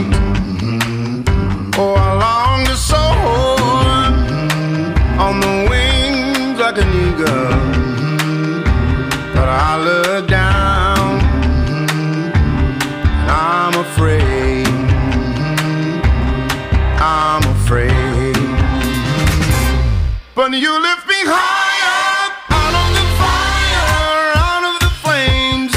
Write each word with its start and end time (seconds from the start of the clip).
You 20.61 20.71
lift 20.81 21.07
me 21.09 21.15
higher 21.27 22.31
out 22.51 22.75
of 22.83 22.89
the 22.95 23.07
fire, 23.19 24.39
out 24.39 24.65
of 24.71 24.77
the 24.85 24.93
flames. 25.03 25.75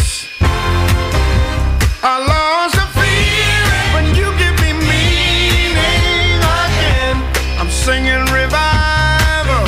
I 2.03 2.21
lost 2.21 2.75
the 2.75 2.85
fear, 2.93 3.65
but 3.93 4.05
you 4.13 4.27
give 4.37 4.53
me 4.61 4.71
meaning 4.77 6.37
again. 6.61 7.17
I'm 7.57 7.71
singing 7.71 8.21
revival, 8.29 9.65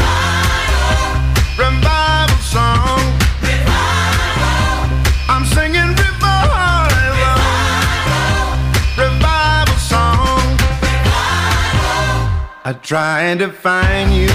revival 1.58 2.38
song. 2.46 3.02
I'm 5.28 5.46
singing 5.46 5.90
revival, 5.98 6.86
revival 8.94 9.80
song. 9.80 10.59
I 12.64 12.74
tried 12.84 13.40
to 13.40 13.50
find 13.50 14.14
you, 14.14 14.30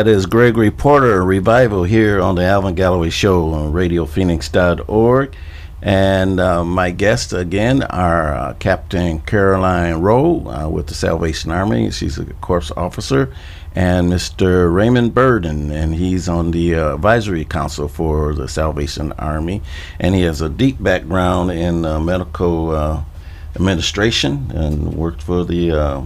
That 0.00 0.08
is 0.08 0.24
Gregory 0.24 0.70
Porter 0.70 1.22
Revival 1.22 1.84
here 1.84 2.22
on 2.22 2.34
the 2.34 2.42
Alvin 2.42 2.74
Galloway 2.74 3.10
Show 3.10 3.50
on 3.50 3.74
RadioPhoenix.org. 3.74 5.36
And 5.82 6.40
uh, 6.40 6.64
my 6.64 6.90
guests 6.90 7.34
again 7.34 7.82
are 7.82 8.34
uh, 8.34 8.54
Captain 8.54 9.20
Caroline 9.20 9.96
Rowe 9.96 10.48
uh, 10.48 10.68
with 10.70 10.86
the 10.86 10.94
Salvation 10.94 11.50
Army. 11.50 11.90
She's 11.90 12.16
a 12.16 12.24
Corps 12.24 12.72
officer. 12.78 13.30
And 13.74 14.10
Mr. 14.10 14.74
Raymond 14.74 15.14
Burden, 15.14 15.70
and 15.70 15.94
he's 15.94 16.30
on 16.30 16.52
the 16.52 16.76
uh, 16.76 16.94
advisory 16.94 17.44
council 17.44 17.86
for 17.86 18.32
the 18.32 18.48
Salvation 18.48 19.12
Army. 19.18 19.60
And 19.98 20.14
he 20.14 20.22
has 20.22 20.40
a 20.40 20.48
deep 20.48 20.82
background 20.82 21.50
in 21.50 21.82
medical 21.82 22.70
uh, 22.70 23.04
administration 23.54 24.50
and 24.54 24.94
worked 24.94 25.22
for 25.22 25.44
the, 25.44 25.72
uh, 25.72 26.02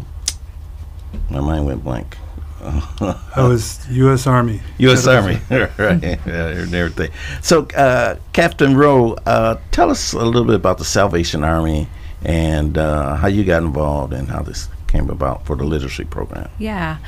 my 1.31 1.39
mind 1.39 1.67
went 1.67 1.85
blank. 1.85 2.17
I 2.65 3.47
was 3.47 3.87
U.S. 3.91 4.27
Army. 4.27 4.61
U.S. 4.79 5.07
Army, 5.07 5.39
right, 5.51 6.03
yeah, 6.03 6.49
and 6.49 6.75
everything. 6.75 7.11
So, 7.43 7.67
uh, 7.77 8.17
Captain 8.33 8.77
Rowe, 8.77 9.13
uh, 9.27 9.59
tell 9.71 9.91
us 9.91 10.13
a 10.13 10.25
little 10.25 10.45
bit 10.45 10.55
about 10.55 10.79
the 10.79 10.85
Salvation 10.85 11.45
Army 11.45 11.89
and 12.23 12.79
uh, 12.79 13.17
how 13.17 13.29
you 13.29 13.45
got 13.45 13.63
involved 13.63 14.13
and 14.15 14.29
how 14.29 14.43
this 14.43 14.69
came 14.87 15.11
about 15.11 15.45
for 15.45 15.57
the 15.57 15.65
literacy 15.65 16.05
program. 16.05 16.49
Yeah. 16.59 16.99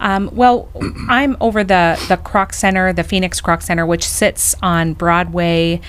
Um, 0.00 0.30
well, 0.32 0.68
I'm 1.08 1.36
over 1.40 1.62
the 1.62 2.02
the 2.08 2.16
Kroc 2.16 2.54
Center, 2.54 2.92
the 2.92 3.04
Phoenix 3.04 3.40
Kroc 3.40 3.62
Center, 3.62 3.86
which 3.86 4.04
sits 4.04 4.54
on 4.62 4.94
Broadway 4.94 5.80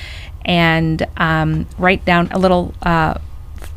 and 0.46 1.08
um, 1.18 1.68
right 1.78 2.04
down 2.06 2.30
a 2.32 2.38
little. 2.40 2.74
Uh, 2.82 3.16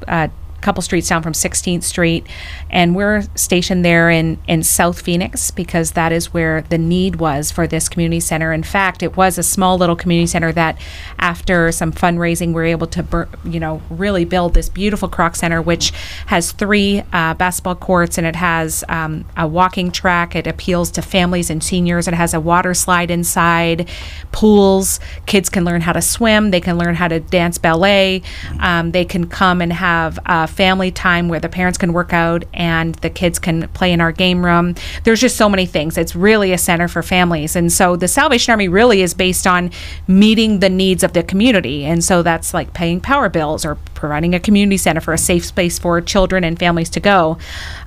uh, 0.09 0.29
couple 0.61 0.83
streets 0.83 1.09
down 1.09 1.23
from 1.23 1.33
16th 1.33 1.83
Street, 1.83 2.27
and 2.71 2.95
we're 2.95 3.23
stationed 3.35 3.85
there 3.85 4.11
in 4.11 4.39
in 4.47 4.63
South 4.63 5.01
Phoenix 5.01 5.51
because 5.51 5.93
that 5.93 6.13
is 6.13 6.33
where 6.33 6.63
the 6.63 6.79
need 6.79 7.17
was 7.17 7.51
for 7.51 7.67
this 7.67 7.89
community 7.89 8.21
center. 8.21 8.53
In 8.53 8.63
fact, 8.63 9.03
it 9.03 9.17
was 9.17 9.39
a 9.39 9.43
small 9.43 9.79
little 9.79 9.97
community 9.97 10.27
center 10.27 10.53
that, 10.53 10.81
after 11.19 11.73
some 11.73 11.93
fundraising, 11.93 12.49
we 12.49 12.55
were 12.55 12.65
able 12.65 12.87
to, 12.89 13.03
bur- 13.03 13.29
you 13.45 13.61
know, 13.61 13.83
really 13.91 14.25
build 14.25 14.55
this 14.55 14.69
beautiful 14.69 15.09
Kroc 15.09 15.37
Center, 15.37 15.61
which 15.63 15.93
has 16.27 16.53
three 16.53 17.03
uh, 17.13 17.35
basketball 17.35 17.75
courts 17.75 18.19
and 18.19 18.27
it 18.27 18.37
has 18.37 18.85
um, 18.89 19.25
a 19.37 19.47
walking 19.47 19.91
track. 19.91 20.35
It 20.35 20.47
appeals 20.47 20.91
to 20.93 21.03
families 21.03 21.51
and 21.51 21.63
seniors. 21.63 22.09
It 22.09 22.15
has 22.15 22.35
a 22.35 22.41
water 22.41 22.75
slide 22.75 23.11
inside, 23.11 23.89
pools. 24.33 25.01
Kids 25.27 25.49
can 25.49 25.65
learn 25.65 25.81
how 25.81 25.93
to 25.93 26.03
swim. 26.03 26.51
They 26.51 26.61
can 26.61 26.79
learn 26.79 26.95
how 26.95 27.09
to 27.09 27.21
dance 27.21 27.59
ballet. 27.59 28.23
Um, 28.61 28.93
they 28.93 29.05
can 29.05 29.27
come 29.27 29.61
and 29.61 29.73
have 29.73 30.19
uh, 30.27 30.47
family 30.51 30.91
time 30.91 31.29
where 31.29 31.41
the 31.41 31.49
parents 31.49 31.79
can 31.79 31.93
work 31.93 32.13
out 32.13 32.45
and 32.53 32.95
the 32.97 33.11
kids 33.11 33.39
can 33.39 33.69
play 33.69 33.93
in 33.93 34.01
our 34.01 34.13
game 34.13 34.45
room. 34.45 34.75
There's 35.05 35.21
just 35.21 35.37
so 35.37 35.49
many 35.49 35.67
things. 35.67 35.97
It's 35.97 36.15
really 36.15 36.53
a 36.53 36.59
center 36.59 36.89
for 36.89 37.03
families. 37.03 37.57
And 37.57 37.73
so 37.73 37.97
the 37.97 38.09
Salvation 38.09 38.51
Army 38.53 38.69
really 38.69 39.03
is 39.03 39.15
based 39.15 39.47
on 39.47 39.71
meeting 40.07 40.61
the 40.61 40.69
needs 40.69 41.03
of 41.03 41.13
the 41.13 41.23
community. 41.23 41.85
And 41.85 42.03
so 42.05 42.23
that's 42.23 42.53
like 42.53 42.75
paying 42.75 43.01
power 43.01 43.29
bills 43.29 43.65
or 43.65 43.77
providing 43.95 44.35
a 44.35 44.41
community 44.41 44.77
center 44.77 45.01
for 45.01 45.13
a 45.13 45.19
safe 45.19 45.45
space 45.45 45.79
for 45.79 46.01
children 46.01 46.45
and 46.45 46.59
families 46.59 46.91
to 46.91 47.01
go. 47.01 47.39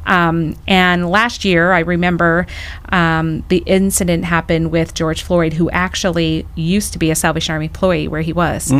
Um, 0.06 0.56
and 0.68 1.10
last 1.10 1.45
year, 1.45 1.71
I 1.71 1.80
remember 1.80 2.45
um, 2.89 3.44
the 3.48 3.63
incident 3.65 4.25
happened 4.25 4.71
with 4.71 4.94
George 4.94 5.24
Floyd, 5.24 5.54
who 5.54 5.69
actually 5.71 6.45
used 6.56 6.94
to 6.94 7.00
be 7.00 7.10
a 7.10 7.15
Salvation 7.15 7.54
Army 7.54 7.65
employee 7.65 8.07
where 8.07 8.21
he 8.21 8.33
was. 8.33 8.71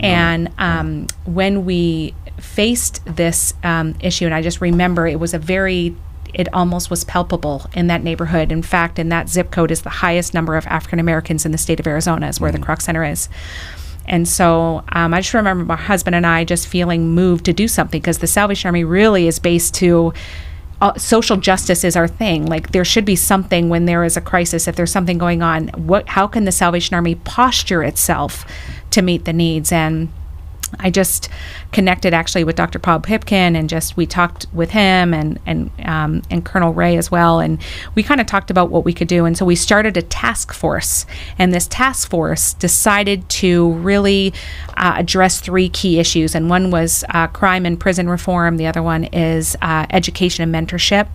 and 0.00 0.50
um, 0.58 1.06
when 1.26 1.64
we 1.64 2.14
faced 2.38 3.00
this 3.04 3.54
um, 3.62 3.94
issue, 4.00 4.24
and 4.24 4.34
I 4.34 4.42
just 4.42 4.60
remember 4.60 5.06
it 5.06 5.20
was 5.20 5.34
a 5.34 5.38
very 5.38 5.96
it 6.32 6.52
almost 6.52 6.90
was 6.90 7.04
palpable 7.04 7.64
in 7.74 7.86
that 7.86 8.02
neighborhood. 8.02 8.50
In 8.50 8.62
fact, 8.62 8.98
in 8.98 9.08
that 9.10 9.28
zip 9.28 9.52
code 9.52 9.70
is 9.70 9.82
the 9.82 9.90
highest 9.90 10.34
number 10.34 10.56
of 10.56 10.66
African 10.66 10.98
Americans 10.98 11.46
in 11.46 11.52
the 11.52 11.58
state 11.58 11.78
of 11.78 11.86
Arizona, 11.86 12.28
is 12.28 12.40
where 12.40 12.50
the 12.50 12.58
Kroc 12.58 12.82
Center 12.82 13.04
is. 13.04 13.28
And 14.06 14.28
so 14.28 14.84
um, 14.90 15.14
I 15.14 15.20
just 15.20 15.32
remember 15.32 15.64
my 15.64 15.76
husband 15.76 16.14
and 16.14 16.26
I 16.26 16.44
just 16.44 16.66
feeling 16.66 17.14
moved 17.14 17.44
to 17.46 17.52
do 17.52 17.68
something 17.68 18.00
because 18.00 18.18
the 18.18 18.26
Salvation 18.26 18.68
Army 18.68 18.84
really 18.84 19.26
is 19.26 19.38
based 19.38 19.74
to 19.76 20.12
uh, 20.80 20.92
social 20.98 21.36
justice 21.36 21.84
is 21.84 21.96
our 21.96 22.08
thing. 22.08 22.46
Like 22.46 22.72
there 22.72 22.84
should 22.84 23.04
be 23.04 23.16
something 23.16 23.68
when 23.68 23.86
there 23.86 24.04
is 24.04 24.16
a 24.16 24.20
crisis, 24.20 24.68
if 24.68 24.76
there's 24.76 24.92
something 24.92 25.18
going 25.18 25.40
on. 25.40 25.68
What? 25.68 26.08
How 26.08 26.26
can 26.26 26.44
the 26.44 26.52
Salvation 26.52 26.94
Army 26.94 27.14
posture 27.14 27.82
itself 27.82 28.44
to 28.90 29.00
meet 29.00 29.24
the 29.24 29.32
needs? 29.32 29.72
And 29.72 30.12
I 30.80 30.90
just 30.90 31.28
connected 31.72 32.14
actually 32.14 32.44
with 32.44 32.56
Dr. 32.56 32.78
Bob 32.78 33.06
Pipkin 33.06 33.56
and 33.56 33.68
just 33.68 33.96
we 33.96 34.06
talked 34.06 34.46
with 34.52 34.70
him 34.70 35.12
and 35.12 35.38
and 35.46 35.70
um, 35.84 36.22
and 36.30 36.44
Colonel 36.44 36.72
Ray 36.72 36.96
as 36.96 37.10
well, 37.10 37.40
and 37.40 37.58
we 37.94 38.02
kind 38.02 38.20
of 38.20 38.26
talked 38.26 38.50
about 38.50 38.70
what 38.70 38.84
we 38.84 38.92
could 38.92 39.08
do. 39.08 39.24
And 39.24 39.36
so 39.36 39.44
we 39.44 39.56
started 39.56 39.96
a 39.96 40.02
task 40.02 40.52
force, 40.52 41.06
and 41.38 41.52
this 41.52 41.66
task 41.66 42.08
force 42.10 42.54
decided 42.54 43.28
to 43.28 43.72
really 43.72 44.32
uh, 44.76 44.94
address 44.96 45.40
three 45.40 45.68
key 45.68 45.98
issues. 45.98 46.34
And 46.34 46.48
one 46.50 46.70
was 46.70 47.04
uh, 47.10 47.26
crime 47.28 47.66
and 47.66 47.78
prison 47.78 48.08
reform. 48.08 48.56
The 48.56 48.66
other 48.66 48.82
one 48.82 49.04
is 49.04 49.56
uh, 49.62 49.86
education 49.90 50.42
and 50.42 50.68
mentorship, 50.68 51.08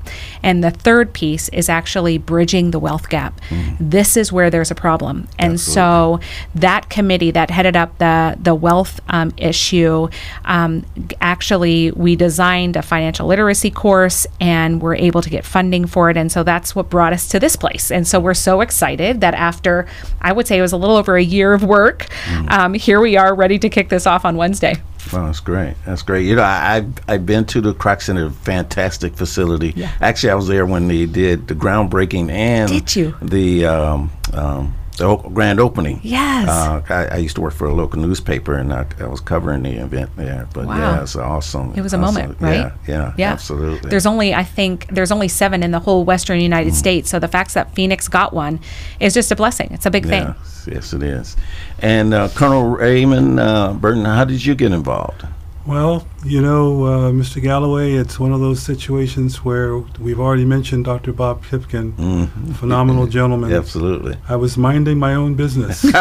and 0.44 0.63
the 0.63 0.71
third 0.71 1.13
piece 1.13 1.50
is 1.50 1.69
actually 1.69 2.17
bridging 2.17 2.71
the 2.71 2.79
wealth 2.79 3.09
gap. 3.09 3.39
This 3.79 4.17
is 4.17 4.31
where 4.31 4.50
there's 4.50 4.71
a 4.71 4.75
problem, 4.75 5.27
and 5.38 5.59
so 5.59 6.19
that 6.56 6.89
committee 6.89 7.31
that 7.31 7.50
headed 7.50 7.75
up 7.75 7.97
the 7.97 8.38
the 8.41 8.56
wealth 8.56 9.00
um, 9.09 9.33
issue, 9.49 10.07
um, 10.45 10.85
actually 11.19 11.91
we 11.91 12.15
designed 12.15 12.75
a 12.75 12.81
financial 12.81 13.27
literacy 13.27 13.71
course 13.71 14.25
and 14.39 14.81
we're 14.81 14.95
able 14.95 15.21
to 15.21 15.29
get 15.29 15.43
funding 15.45 15.85
for 15.87 16.09
it, 16.09 16.17
and 16.17 16.31
so 16.31 16.43
that's 16.43 16.75
what 16.75 16.89
brought 16.89 17.13
us 17.13 17.27
to 17.29 17.39
this 17.39 17.55
place. 17.55 17.91
And 17.91 18.07
so 18.07 18.19
we're 18.19 18.33
so 18.33 18.61
excited 18.61 19.21
that 19.21 19.33
after 19.33 19.87
I 20.21 20.31
would 20.31 20.47
say 20.47 20.57
it 20.57 20.61
was 20.61 20.73
a 20.73 20.77
little 20.77 20.95
over 20.95 21.17
a 21.17 21.23
year 21.23 21.53
of 21.53 21.63
work, 21.63 22.07
um, 22.49 22.73
here 22.73 22.99
we 23.01 23.17
are 23.17 23.33
ready 23.35 23.59
to 23.59 23.69
kick 23.69 23.89
this 23.89 24.05
off 24.07 24.25
on 24.25 24.37
Wednesday. 24.37 24.75
Oh, 25.13 25.25
that's 25.25 25.39
great. 25.39 25.75
That's 25.85 26.01
great. 26.01 26.25
You 26.25 26.35
know, 26.35 26.43
I, 26.43 26.75
I've, 26.75 26.93
I've 27.07 27.25
been 27.25 27.45
to 27.45 27.61
the 27.61 27.73
Kroc 27.73 28.01
Center, 28.01 28.29
fantastic 28.29 29.15
facility. 29.15 29.73
Yeah. 29.75 29.91
Actually, 30.01 30.31
I 30.31 30.35
was 30.35 30.47
there 30.47 30.65
when 30.65 30.87
they 30.87 31.05
did 31.05 31.47
the 31.47 31.55
groundbreaking 31.55 32.29
and 32.29 32.69
Did 32.69 32.95
you? 32.95 33.15
the 33.21 33.65
um, 33.65 34.11
um, 34.33 34.75
the 34.99 35.15
grand 35.17 35.59
opening. 35.59 35.99
Yes. 36.03 36.47
Uh, 36.47 36.81
I, 36.89 37.15
I 37.15 37.17
used 37.17 37.35
to 37.35 37.41
work 37.41 37.53
for 37.53 37.67
a 37.67 37.73
local 37.73 37.99
newspaper, 37.99 38.53
and 38.53 38.71
I, 38.71 38.85
I 38.99 39.07
was 39.07 39.19
covering 39.19 39.63
the 39.63 39.71
event 39.71 40.11
there. 40.15 40.47
But 40.53 40.67
Wow. 40.67 40.77
yeah, 40.77 41.01
it's 41.01 41.15
awesome. 41.15 41.73
It 41.75 41.81
was 41.81 41.93
a 41.93 41.97
Awesome. 41.97 42.15
moment, 42.15 42.41
right? 42.41 42.71
Yeah, 42.87 43.13
yeah, 43.17 43.31
absolutely. 43.31 43.89
There's 43.89 44.05
only, 44.05 44.33
I 44.33 44.43
think, 44.43 44.87
there's 44.87 45.11
only 45.11 45.27
seven 45.27 45.63
in 45.63 45.71
the 45.71 45.79
whole 45.79 46.03
Western 46.05 46.39
United 46.39 46.75
States. 46.75 47.09
So 47.09 47.17
the 47.19 47.27
fact 47.27 47.53
that 47.55 47.73
Phoenix 47.73 48.07
got 48.07 48.31
one 48.33 48.59
is 48.99 49.13
just 49.13 49.31
a 49.31 49.35
blessing. 49.35 49.69
It's 49.71 49.85
a 49.85 49.91
big 49.91 50.05
thing. 50.05 50.23
Yes, 50.23 50.67
yes, 50.71 50.93
it 50.93 51.03
is. 51.03 51.35
And 51.79 52.13
uh, 52.13 52.29
Colonel 52.29 52.69
Raymond 52.69 53.39
uh, 53.39 53.73
Burden, 53.73 54.05
how 54.05 54.25
did 54.25 54.45
you 54.45 54.53
get 54.55 54.71
involved? 54.71 55.25
Well, 55.69 56.07
you 56.25 56.42
know, 56.42 56.83
uh, 56.86 57.12
Mr. 57.12 57.39
Galloway, 57.39 57.94
it's 57.94 58.19
one 58.19 58.31
of 58.31 58.39
those 58.39 58.60
situations 58.60 59.45
where 59.45 59.77
we've 60.00 60.19
already 60.19 60.44
mentioned 60.44 60.86
Dr. 60.86 61.13
Bob 61.13 61.44
Pipkin, 61.44 61.94
Mhm. 61.94 62.56
phenomenal 62.56 63.06
gentleman. 63.18 63.54
Absolutely. 63.54 64.16
I 64.27 64.36
was 64.36 64.57
minding 64.57 64.98
my 64.98 65.13
own 65.13 65.36
business. 65.36 65.81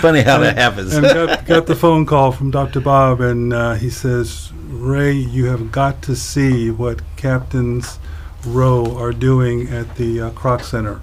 Funny 0.00 0.22
how 0.22 0.38
that 0.38 0.56
happens. 0.58 0.92
and 0.92 1.04
got, 1.06 1.46
got 1.46 1.66
the 1.66 1.76
phone 1.76 2.04
call 2.04 2.32
from 2.32 2.50
Dr. 2.50 2.80
Bob, 2.80 3.20
and 3.20 3.52
uh, 3.52 3.74
he 3.74 3.90
says, 3.90 4.50
Ray, 4.68 5.12
you 5.12 5.44
have 5.46 5.70
got 5.70 6.02
to 6.02 6.16
see 6.16 6.68
what 6.72 7.00
Captains 7.16 8.00
Rowe 8.44 8.96
are 8.98 9.12
doing 9.12 9.68
at 9.68 9.94
the 9.94 10.20
uh, 10.20 10.30
Kroc 10.30 10.64
Center 10.64 11.00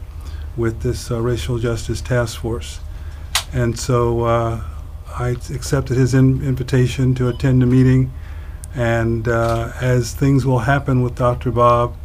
with 0.58 0.82
this 0.82 1.10
uh, 1.10 1.22
racial 1.22 1.58
justice 1.58 2.02
task 2.02 2.42
force. 2.42 2.82
And 3.54 3.80
so 3.80 4.24
uh, 4.26 4.62
I 5.18 5.30
accepted 5.54 5.98
his 5.98 6.14
in- 6.14 6.44
invitation 6.44 7.16
to 7.16 7.30
attend 7.30 7.62
the 7.62 7.66
meeting. 7.66 8.12
And 8.76 9.28
uh, 9.28 9.72
as 9.82 10.14
things 10.14 10.46
will 10.46 10.60
happen 10.60 11.02
with 11.02 11.16
Dr. 11.16 11.52
Bob, 11.52 11.96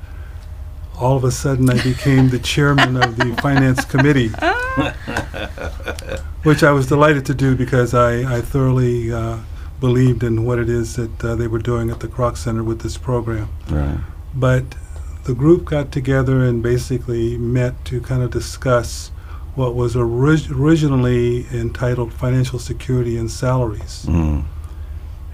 all 0.99 1.16
of 1.16 1.25
a 1.25 1.30
sudden 1.30 1.68
I 1.68 1.82
became 1.82 2.30
the 2.30 2.38
chairman 2.38 2.96
of 2.96 3.16
the 3.16 3.37
finance 3.42 3.84
committee 3.84 4.28
which 6.44 6.62
I 6.62 6.70
was 6.70 6.87
delighted 6.87 7.26
to 7.26 7.34
do 7.34 7.56
because 7.56 7.94
I, 7.94 8.37
I 8.37 8.40
thoroughly 8.40 9.12
uh, 9.12 9.38
believed 9.80 10.23
in 10.23 10.44
what 10.44 10.58
it 10.58 10.68
is 10.68 10.96
that 10.96 11.25
uh, 11.25 11.34
they 11.34 11.46
were 11.46 11.58
doing 11.58 11.90
at 11.90 12.00
the 12.00 12.08
Kroc 12.08 12.37
Center 12.37 12.62
with 12.62 12.80
this 12.80 12.96
program. 12.96 13.49
Right. 13.68 13.99
But 14.34 14.76
the 15.25 15.34
group 15.34 15.64
got 15.64 15.90
together 15.90 16.44
and 16.44 16.62
basically 16.62 17.38
met 17.38 17.84
to 17.87 18.00
kind 18.00 18.23
of 18.23 18.30
discuss 18.30 19.11
what 19.54 19.75
was 19.75 19.94
orig- 19.96 20.50
originally 20.50 21.46
entitled 21.52 22.12
Financial 22.12 22.58
Security 22.58 23.16
and 23.16 23.30
Salaries. 23.30 24.04
Mm. 24.08 24.44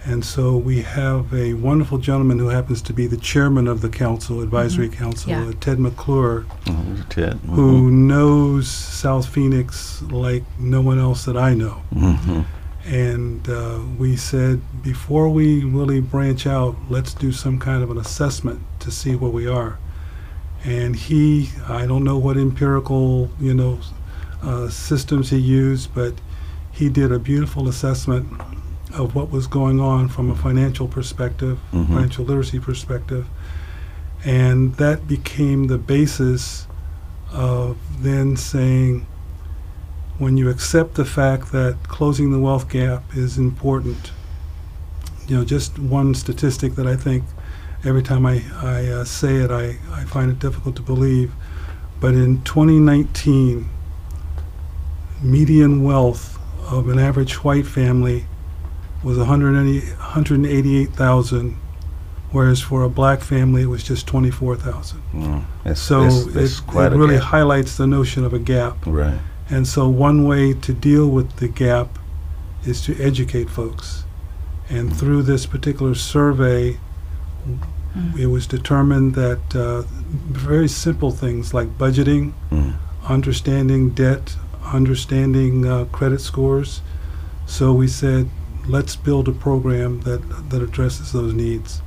And 0.04 0.24
so 0.24 0.56
we 0.56 0.80
have 0.82 1.32
a 1.34 1.52
wonderful 1.54 1.98
gentleman 1.98 2.38
who 2.38 2.48
happens 2.48 2.80
to 2.82 2.92
be 2.94 3.06
the 3.06 3.18
chairman 3.18 3.68
of 3.68 3.82
the 3.82 3.90
council, 3.90 4.40
advisory 4.40 4.88
council, 4.88 5.30
Yeah. 5.30 5.44
uh, 5.48 5.52
Ted 5.60 5.78
McClure, 5.78 6.46
Oh, 6.66 7.04
Ted. 7.10 7.38
who 7.50 7.90
knows 7.90 8.66
South 8.68 9.26
Phoenix 9.26 10.00
like 10.10 10.44
no 10.58 10.80
one 10.80 10.98
else 10.98 11.24
that 11.26 11.36
I 11.36 11.52
know. 11.54 11.82
hmm 11.92 12.40
And 12.86 13.46
uh, 13.48 13.78
we 13.98 14.16
said, 14.16 14.62
before 14.82 15.28
we 15.28 15.64
really 15.64 16.00
branch 16.00 16.46
out, 16.46 16.76
let's 16.88 17.12
do 17.12 17.30
some 17.30 17.58
kind 17.58 17.82
of 17.82 17.90
an 17.90 17.98
assessment 17.98 18.60
to 18.80 18.90
see 18.90 19.14
where 19.14 19.30
we 19.30 19.46
are. 19.46 19.78
And 20.64 20.96
he, 20.96 21.50
I 21.68 21.84
don't 21.86 22.04
know 22.04 22.16
what 22.16 22.38
empirical, 22.38 23.30
you 23.38 23.52
know, 23.52 23.78
uh, 24.42 24.68
systems 24.68 25.30
he 25.30 25.38
used, 25.38 25.94
but 25.94 26.14
he 26.72 26.88
did 26.88 27.12
a 27.12 27.18
beautiful 27.18 27.68
assessment 27.68 28.26
of 28.94 29.14
what 29.14 29.30
was 29.30 29.46
going 29.46 29.80
on 29.80 30.08
from 30.08 30.30
a 30.30 30.34
financial 30.34 30.88
perspective, 30.88 31.58
Mhm. 31.72 31.86
financial 31.88 32.24
literacy 32.24 32.58
perspective. 32.58 33.26
And 34.24 34.74
that 34.76 35.06
became 35.08 35.66
the 35.68 35.78
basis 35.78 36.66
of 37.32 37.76
then 38.02 38.36
saying, 38.36 39.06
when 40.18 40.36
you 40.36 40.48
accept 40.50 40.94
the 40.94 41.04
fact 41.04 41.52
that 41.52 41.76
closing 41.88 42.30
the 42.32 42.38
wealth 42.38 42.68
gap 42.68 43.02
is 43.16 43.38
important, 43.38 44.12
you 45.26 45.36
know, 45.36 45.44
just 45.44 45.78
one 45.78 46.14
statistic 46.14 46.74
that 46.74 46.86
I 46.86 46.96
think 46.96 47.24
every 47.84 48.02
time 48.02 48.26
I, 48.26 48.42
I 48.62 48.86
uh, 48.88 49.04
say 49.04 49.36
it, 49.36 49.50
I, 49.50 49.78
I 49.92 50.04
find 50.04 50.30
it 50.30 50.38
difficult 50.38 50.76
to 50.76 50.82
believe. 50.82 51.32
But 52.00 52.14
in 52.14 52.42
2019, 52.42 53.68
median 55.22 55.82
wealth 55.82 56.38
of 56.70 56.88
an 56.88 56.98
average 56.98 57.42
white 57.44 57.66
family 57.66 58.26
was 59.02 59.18
180 59.18 59.86
188,000, 59.94 61.56
whereas 62.32 62.60
for 62.60 62.82
a 62.82 62.88
black 62.88 63.20
family 63.22 63.62
it 63.62 63.66
was 63.66 63.82
just 63.82 64.06
24,000. 64.06 65.00
Mm. 65.14 65.44
That's, 65.64 65.80
So 65.80 66.04
that's, 66.04 66.24
that's 66.34 66.58
it, 66.58 66.66
quite 66.66 66.92
it 66.92 66.96
really 66.96 67.14
gap. 67.16 67.24
highlights 67.24 67.76
the 67.76 67.86
notion 67.86 68.24
of 68.24 68.32
a 68.34 68.38
gap. 68.38 68.76
right. 68.86 69.18
And 69.48 69.66
so 69.66 69.88
one 69.88 70.28
way 70.28 70.52
to 70.52 70.72
deal 70.72 71.08
with 71.08 71.36
the 71.36 71.48
gap 71.48 71.98
is 72.64 72.80
to 72.82 72.96
educate 73.02 73.50
folks. 73.50 74.04
And 74.68 74.94
through 74.96 75.22
this 75.24 75.44
particular 75.44 75.96
survey, 75.96 76.78
it 78.16 78.26
was 78.26 78.46
determined 78.46 79.16
that 79.16 79.56
uh, 79.56 79.82
very 80.30 80.68
simple 80.68 81.10
things 81.10 81.52
like 81.52 81.76
budgeting, 81.78 82.32
Mm. 82.52 82.74
understanding 83.08 83.90
debt, 83.90 84.36
understanding 84.64 85.66
uh, 85.66 85.84
credit 85.86 86.20
scores. 86.20 86.80
So 87.46 87.72
we 87.72 87.88
said, 87.88 88.28
let's 88.66 88.96
build 88.96 89.28
a 89.28 89.32
program 89.32 90.00
that, 90.02 90.50
that 90.50 90.62
addresses 90.62 91.12
those 91.12 91.32
needs. 91.34 91.82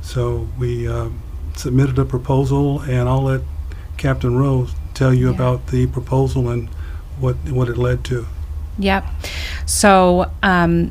So 0.00 0.48
we 0.58 0.88
uh, 0.88 1.10
submitted 1.56 1.98
a 1.98 2.04
proposal, 2.04 2.80
and 2.80 3.08
I'll 3.08 3.22
let 3.22 3.42
Captain 3.96 4.36
Rowe 4.36 4.66
tell 4.94 5.14
you 5.14 5.28
Yeah. 5.28 5.34
about 5.34 5.68
the 5.68 5.86
proposal 5.86 6.48
and 6.48 6.68
what 7.20 7.36
what 7.50 7.68
it 7.68 7.76
led 7.78 8.04
to. 8.06 8.26
Yep. 8.78 9.04
So 9.66 10.30
um, 10.42 10.90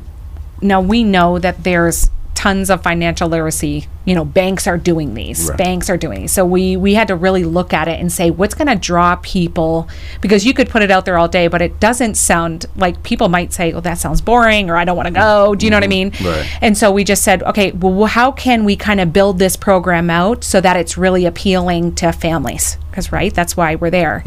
now 0.62 0.80
we 0.80 1.04
know 1.04 1.38
that 1.38 1.62
there's 1.64 2.08
tons 2.42 2.70
of 2.70 2.82
financial 2.82 3.28
literacy. 3.28 3.86
You 4.04 4.16
know, 4.16 4.24
banks 4.24 4.66
are 4.66 4.76
doing 4.76 5.14
these. 5.14 5.48
Right. 5.48 5.58
Banks 5.58 5.88
are 5.88 5.96
doing 5.96 6.22
these. 6.22 6.32
So 6.32 6.44
we 6.44 6.76
we 6.76 6.94
had 6.94 7.06
to 7.08 7.14
really 7.14 7.44
look 7.44 7.72
at 7.72 7.86
it 7.86 8.00
and 8.00 8.10
say 8.10 8.32
what's 8.32 8.54
going 8.54 8.66
to 8.66 8.74
draw 8.74 9.14
people 9.22 9.88
because 10.20 10.44
you 10.44 10.52
could 10.52 10.68
put 10.68 10.82
it 10.82 10.90
out 10.90 11.04
there 11.04 11.16
all 11.16 11.28
day, 11.28 11.46
but 11.46 11.62
it 11.62 11.78
doesn't 11.78 12.16
sound 12.16 12.66
like 12.74 13.04
people 13.04 13.28
might 13.28 13.52
say, 13.52 13.72
"Oh, 13.72 13.80
that 13.80 13.98
sounds 13.98 14.20
boring," 14.20 14.70
or 14.70 14.76
"I 14.76 14.84
don't 14.84 14.96
want 14.96 15.06
to 15.06 15.14
go." 15.14 15.54
Do 15.54 15.64
you 15.66 15.70
know 15.70 15.76
what 15.76 15.84
I 15.84 15.88
mean? 15.88 16.10
Right. 16.20 16.44
And 16.60 16.76
so 16.76 16.90
we 16.90 17.04
just 17.04 17.22
said, 17.22 17.44
okay, 17.44 17.70
well, 17.70 18.06
how 18.06 18.32
can 18.32 18.64
we 18.64 18.74
kind 18.74 19.00
of 19.00 19.12
build 19.12 19.38
this 19.38 19.56
program 19.56 20.10
out 20.10 20.42
so 20.42 20.60
that 20.60 20.76
it's 20.76 20.98
really 20.98 21.24
appealing 21.26 21.94
to 21.96 22.10
families? 22.12 22.76
Because, 22.90 23.12
right, 23.12 23.32
that's 23.32 23.56
why 23.56 23.76
we're 23.76 23.90
there. 23.90 24.24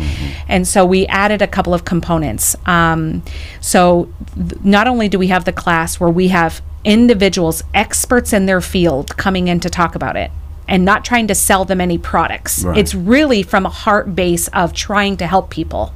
And 0.47 0.65
so 0.67 0.85
we 0.85 1.05
added 1.07 1.41
a 1.41 1.47
couple 1.47 1.73
of 1.73 1.83
components. 1.83 2.55
Um, 2.65 3.23
so 3.59 4.07
th- 4.35 4.63
not 4.63 4.87
only 4.87 5.09
do 5.09 5.19
we 5.19 5.27
have 5.27 5.43
the 5.45 5.53
class 5.53 5.99
where 5.99 6.09
we 6.09 6.29
have 6.29 6.61
individuals, 6.85 7.63
experts 7.73 8.31
in 8.31 8.45
their 8.45 8.61
field, 8.61 9.17
coming 9.17 9.49
in 9.49 9.59
to 9.59 9.69
talk 9.69 9.95
about 9.95 10.15
it. 10.15 10.31
And 10.67 10.83
not 10.85 11.05
trying 11.05 11.27
to 11.27 11.35
sell 11.35 11.65
them 11.65 11.79
any 11.79 11.97
products. 11.97 12.63
Right. 12.63 12.77
It's 12.77 12.95
really 12.95 13.43
from 13.43 13.65
a 13.65 13.69
heart 13.69 14.15
base 14.15 14.47
of 14.47 14.73
trying 14.73 15.17
to 15.17 15.27
help 15.27 15.49
people. 15.51 15.93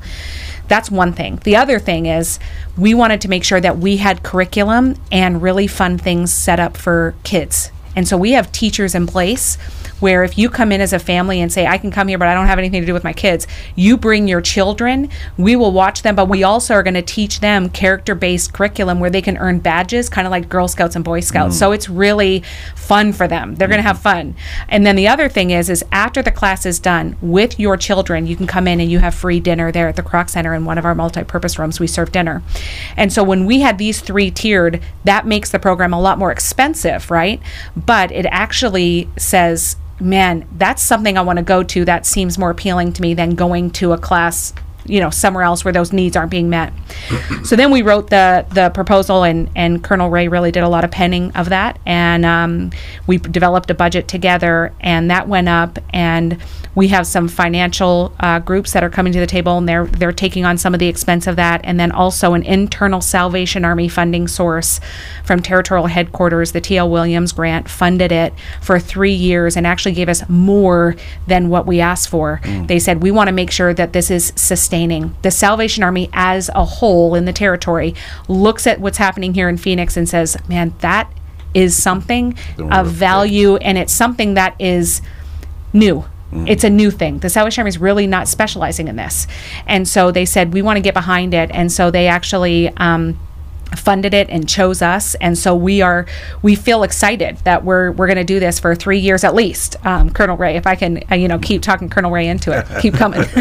That's 0.67 0.91
one 0.91 1.13
thing. 1.13 1.37
The 1.37 1.55
other 1.55 1.79
thing 1.79 2.05
is 2.05 2.39
we 2.77 2.93
wanted 2.93 3.21
to 3.21 3.29
make 3.29 3.43
sure 3.43 3.59
that 3.59 3.79
we 3.79 3.97
had 3.97 4.21
curriculum 4.21 4.95
and 5.11 5.41
really 5.41 5.65
fun 5.65 5.97
things 5.97 6.31
set 6.31 6.59
up 6.59 6.77
for 6.77 7.15
kids. 7.23 7.71
And 7.95 8.07
so 8.07 8.15
we 8.15 8.33
have 8.33 8.51
teachers 8.51 8.93
in 8.93 9.07
place 9.07 9.57
where 9.99 10.23
if 10.23 10.37
you 10.37 10.49
come 10.49 10.71
in 10.71 10.81
as 10.81 10.93
a 10.93 10.99
family 10.99 11.41
and 11.41 11.51
say, 11.51 11.67
I 11.67 11.77
can 11.77 11.91
come 11.91 12.07
here, 12.07 12.17
but 12.17 12.27
I 12.27 12.33
don't 12.33 12.47
have 12.47 12.59
anything 12.59 12.81
to 12.81 12.87
do 12.87 12.93
with 12.93 13.03
my 13.03 13.13
kids, 13.13 13.47
you 13.75 13.97
bring 13.97 14.27
your 14.27 14.41
children, 14.41 15.09
we 15.37 15.55
will 15.55 15.71
watch 15.71 16.01
them, 16.01 16.15
but 16.15 16.29
we 16.29 16.43
also 16.43 16.73
are 16.73 16.83
going 16.83 16.93
to 16.93 17.01
teach 17.01 17.39
them 17.39 17.69
character 17.69 18.15
based 18.15 18.53
curriculum 18.53 18.99
where 18.99 19.09
they 19.09 19.21
can 19.21 19.37
earn 19.37 19.59
badges, 19.59 20.09
kind 20.09 20.27
of 20.27 20.31
like 20.31 20.49
Girl 20.49 20.67
Scouts 20.67 20.95
and 20.95 21.05
Boy 21.05 21.19
Scouts. 21.19 21.55
Mm. 21.55 21.59
So 21.59 21.71
it's 21.71 21.89
really 21.89 22.43
fun 22.75 23.13
for 23.13 23.27
them. 23.27 23.55
They're 23.55 23.67
going 23.67 23.79
to 23.79 23.87
have 23.87 23.99
fun. 23.99 24.35
And 24.67 24.85
then 24.85 24.95
the 24.95 25.07
other 25.07 25.29
thing 25.29 25.51
is, 25.51 25.69
is 25.69 25.83
after 25.91 26.21
the 26.21 26.31
class 26.31 26.65
is 26.65 26.79
done 26.79 27.17
with 27.21 27.59
your 27.59 27.77
children, 27.77 28.27
you 28.27 28.35
can 28.35 28.47
come 28.47 28.67
in 28.67 28.79
and 28.79 28.91
you 28.91 28.99
have 28.99 29.15
free 29.15 29.39
dinner 29.39 29.71
there 29.71 29.87
at 29.87 29.95
the 29.95 30.03
Kroc 30.03 30.29
Center 30.29 30.53
in 30.53 30.65
one 30.65 30.77
of 30.77 30.85
our 30.85 30.95
multi-purpose 30.95 31.59
rooms. 31.59 31.79
We 31.79 31.87
serve 31.87 32.11
dinner. 32.11 32.41
And 32.95 33.11
so 33.11 33.23
when 33.23 33.45
we 33.45 33.61
had 33.61 33.77
these 33.77 34.01
three 34.01 34.31
tiered, 34.31 34.81
that 35.03 35.25
makes 35.25 35.51
the 35.51 35.59
program 35.59 35.93
a 35.93 35.99
lot 35.99 36.17
more 36.17 36.31
expensive, 36.31 37.11
right? 37.11 37.41
But 37.75 38.11
it 38.11 38.25
actually 38.27 39.09
says, 39.17 39.75
man, 39.99 40.47
that's 40.57 40.81
something 40.81 41.17
I 41.17 41.21
want 41.21 41.37
to 41.37 41.43
go 41.43 41.63
to. 41.63 41.85
That 41.85 42.05
seems 42.05 42.37
more 42.37 42.49
appealing 42.49 42.93
to 42.93 43.01
me 43.01 43.13
than 43.13 43.31
going 43.35 43.71
to 43.71 43.93
a 43.93 43.97
class 43.97 44.53
you 44.89 44.99
know 44.99 45.09
somewhere 45.09 45.43
else 45.43 45.63
where 45.63 45.71
those 45.71 45.93
needs 45.93 46.17
aren't 46.17 46.31
being 46.31 46.49
met. 46.49 46.73
So 47.43 47.55
then 47.55 47.71
we 47.71 47.81
wrote 47.81 48.09
the 48.09 48.45
the 48.51 48.69
proposal 48.71 49.23
and 49.23 49.49
and 49.55 49.83
colonel 49.83 50.09
ray 50.09 50.27
really 50.27 50.51
did 50.51 50.63
a 50.63 50.69
lot 50.69 50.83
of 50.83 50.91
penning 50.91 51.31
of 51.35 51.49
that. 51.49 51.79
And 51.85 52.25
um, 52.25 52.71
we 53.07 53.17
developed 53.17 53.69
a 53.69 53.73
budget 53.73 54.07
together 54.07 54.73
and 54.81 55.09
that 55.11 55.27
went 55.27 55.47
up. 55.49 55.79
And 55.91 56.37
we 56.75 56.87
have 56.89 57.05
some 57.07 57.27
financial 57.27 58.13
uh, 58.19 58.39
groups 58.39 58.73
that 58.73 58.83
are 58.83 58.89
coming 58.89 59.11
to 59.13 59.19
the 59.19 59.27
table 59.27 59.57
and 59.57 59.67
they're 59.67 59.85
they're 59.85 60.11
taking 60.11 60.45
on 60.45 60.57
some 60.57 60.73
of 60.73 60.79
the 60.79 60.87
expense 60.87 61.27
of 61.27 61.35
that. 61.35 61.61
And 61.63 61.79
then 61.79 61.91
also 61.91 62.33
an 62.33 62.43
internal 62.43 63.01
salvation 63.01 63.65
army 63.65 63.87
funding 63.87 64.27
source 64.27 64.79
from 65.23 65.41
territorial 65.41 65.87
headquarters. 65.87 66.51
The 66.51 66.61
tl 66.61 66.89
williams 66.89 67.31
grant 67.33 67.69
funded 67.69 68.11
it 68.11 68.33
for 68.61 68.79
three 68.79 69.13
years 69.13 69.55
and 69.55 69.67
actually 69.67 69.93
gave 69.93 70.09
us 70.09 70.27
more 70.29 70.95
than 71.27 71.49
what 71.49 71.65
we 71.65 71.79
asked 71.79 72.09
for. 72.09 72.41
They 72.67 72.79
said 72.79 73.03
we 73.03 73.11
want 73.11 73.27
to 73.27 73.33
make 73.33 73.51
sure 73.51 73.73
that 73.73 73.93
this 73.93 74.09
is 74.09 74.33
sustaining 74.79 75.15
the 75.23 75.31
salvation 75.31 75.83
army 75.83 76.09
as 76.13 76.49
a 76.55 76.63
whole 76.63 77.15
in 77.15 77.25
the 77.25 77.33
territory 77.33 77.93
looks 78.29 78.65
at 78.65 78.79
what's 78.79 78.97
happening 78.97 79.33
here 79.33 79.49
in 79.49 79.57
phoenix 79.57 79.97
and 79.97 80.07
says 80.07 80.37
man 80.47 80.73
that 80.79 81.11
is 81.53 81.75
something 81.75 82.37
of 82.71 82.87
value 82.87 83.57
and 83.57 83.77
it's 83.77 83.91
something 83.91 84.35
that 84.35 84.55
is 84.59 85.01
new. 85.73 86.05
It's 86.47 86.63
a 86.63 86.69
new 86.69 86.91
thing. 86.91 87.17
The 87.19 87.29
Salvation 87.29 87.61
Army 87.61 87.69
is 87.69 87.79
really 87.79 88.05
not 88.05 88.27
specializing 88.27 88.87
in 88.87 88.95
this. 88.97 89.25
And 89.65 89.87
so 89.87 90.11
they 90.11 90.25
said, 90.25 90.53
we 90.53 90.61
want 90.61 90.77
to 90.77 90.81
get 90.81 90.93
behind 90.93 91.33
it. 91.33 91.49
And 91.51 91.71
so 91.71 91.89
they 91.89 92.07
actually 92.07 92.69
um, 92.77 93.17
funded 93.75 94.13
it 94.13 94.29
and 94.29 94.47
chose 94.47 94.81
us. 94.81 95.15
And 95.15 95.37
so 95.37 95.55
we 95.55 95.81
are, 95.81 96.05
we 96.41 96.55
feel 96.55 96.83
excited 96.83 97.37
that 97.39 97.63
we're, 97.63 97.91
we're 97.91 98.07
going 98.07 98.17
to 98.17 98.23
do 98.23 98.39
this 98.39 98.59
for 98.59 98.75
three 98.75 98.99
years 98.99 99.23
at 99.23 99.35
least. 99.35 99.75
Um, 99.85 100.09
Colonel 100.09 100.37
Ray, 100.37 100.55
if 100.55 100.65
I 100.67 100.75
can, 100.75 101.03
uh, 101.11 101.15
you 101.15 101.27
know, 101.27 101.39
keep 101.39 101.61
talking 101.61 101.89
Colonel 101.89 102.11
Ray 102.11 102.27
into 102.27 102.57
it, 102.57 102.65
keep 102.81 102.93
coming. 102.95 103.21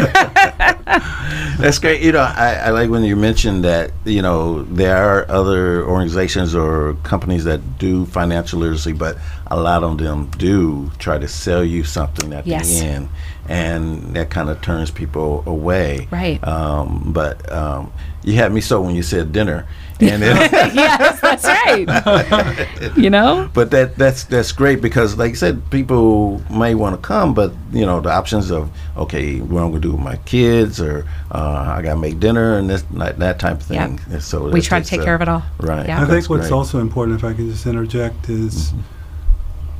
That's 1.59 1.79
great. 1.79 2.01
You 2.01 2.13
know, 2.13 2.19
I, 2.21 2.53
I 2.65 2.69
like 2.69 2.89
when 2.89 3.03
you 3.03 3.15
mentioned 3.15 3.63
that, 3.65 3.91
you 4.05 4.21
know, 4.21 4.63
there 4.63 4.95
are 4.95 5.29
other 5.29 5.83
organizations 5.83 6.55
or 6.55 6.93
companies 7.03 7.43
that 7.43 7.77
do 7.77 8.05
financial 8.05 8.59
literacy, 8.59 8.93
but 8.93 9.17
a 9.47 9.59
lot 9.59 9.83
of 9.83 9.97
them 9.97 10.29
do 10.37 10.89
try 10.99 11.17
to 11.17 11.27
sell 11.27 11.63
you 11.63 11.83
something 11.83 12.33
at 12.33 12.47
Yes. 12.47 12.69
the 12.79 12.85
end. 12.85 13.09
And 13.49 14.15
that 14.15 14.29
kind 14.29 14.49
of 14.49 14.61
turns 14.61 14.91
people 14.91 15.43
away. 15.47 16.07
Right. 16.11 16.41
Um, 16.47 17.11
but 17.11 17.51
um, 17.51 17.91
you 18.23 18.33
had 18.33 18.53
me 18.53 18.61
so 18.61 18.79
when 18.81 18.95
you 18.95 19.03
said 19.03 19.31
dinner. 19.31 19.67
And 20.01 20.23
it, 20.23 20.51
yes, 20.73 21.19
that's 21.19 21.43
right. 21.43 22.95
you 22.97 23.09
know? 23.09 23.49
but 23.53 23.69
that 23.71 23.97
that's 23.97 24.23
that's 24.23 24.53
great 24.53 24.79
because 24.81 25.17
like 25.17 25.31
I 25.31 25.33
said, 25.33 25.69
people 25.71 26.41
may 26.49 26.73
want 26.73 26.95
to 26.95 27.01
come, 27.05 27.33
but 27.33 27.51
you 27.73 27.85
know 27.85 27.99
the 27.99 28.09
options 28.09 28.49
of 28.49 28.71
okay, 28.95 29.41
what 29.41 29.61
I'm 29.61 29.71
gonna 29.71 29.81
do 29.81 29.91
with 29.91 29.99
my 29.99 30.15
kids, 30.23 30.79
or 30.79 31.05
uh, 31.31 31.73
I 31.75 31.81
gotta 31.81 31.99
make 31.99 32.17
dinner, 32.21 32.57
and 32.57 32.69
this 32.69 32.83
that, 32.91 33.19
that 33.19 33.39
type 33.39 33.57
of 33.57 33.63
thing. 33.63 33.99
Yep. 34.09 34.21
So 34.21 34.49
We 34.49 34.61
try 34.61 34.79
to 34.79 34.87
take 34.87 35.01
uh, 35.01 35.03
care 35.03 35.15
of 35.15 35.21
it 35.21 35.27
all. 35.27 35.43
Right. 35.59 35.85
Yeah. 35.85 35.97
I 35.97 36.05
That's 36.05 36.11
think 36.11 36.29
what's 36.29 36.47
great. 36.47 36.55
also 36.55 36.79
important, 36.79 37.17
if 37.17 37.25
I 37.25 37.33
can 37.33 37.51
just 37.51 37.65
interject, 37.65 38.29
is 38.29 38.71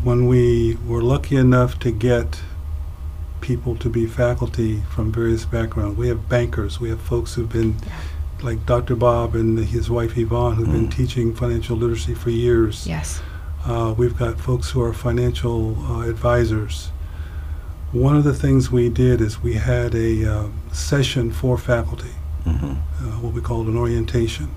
when 0.04 0.28
we 0.28 0.78
were 0.86 1.02
lucky 1.02 1.38
enough 1.38 1.80
to 1.80 1.92
get 1.92 2.42
people 3.42 3.76
to 3.78 3.90
be 3.90 4.06
faculty 4.06 4.82
from 4.90 5.12
various 5.12 5.46
backgrounds. 5.46 5.98
We 5.98 6.08
have 6.10 6.28
bankers, 6.30 6.80
we 6.80 6.90
have 6.90 7.02
folks 7.02 7.34
who've 7.34 7.50
been, 7.52 7.76
like 8.42 8.66
Dr. 8.66 8.96
Bob 8.96 9.36
and 9.36 9.58
his 9.60 9.90
wife 9.90 10.18
Yvonne, 10.18 10.56
who've 10.56 10.72
been 10.72 10.90
teaching 10.90 11.34
financial 11.34 11.78
literacy 11.78 12.14
for 12.16 12.30
years. 12.30 12.88
Yes. 12.88 13.22
Uh, 13.66 13.94
we've 13.98 14.18
got 14.18 14.40
folks 14.40 14.70
who 14.72 14.82
are 14.82 14.94
financial 14.94 15.76
uh, 15.86 16.08
advisors. 16.10 16.92
One 17.92 18.16
of 18.16 18.24
the 18.24 18.34
things 18.34 18.72
we 18.72 18.88
did 18.90 19.20
is 19.20 19.42
we 19.42 19.56
had 19.56 19.96
a 19.96 20.26
uh, 20.32 20.48
session 20.72 21.32
for 21.32 21.58
faculty, 21.58 22.12
Mhm. 22.46 22.78
uh, 22.78 23.04
what 23.22 23.34
we 23.34 23.42
called 23.42 23.68
an 23.68 23.76
orientation. 23.76 24.50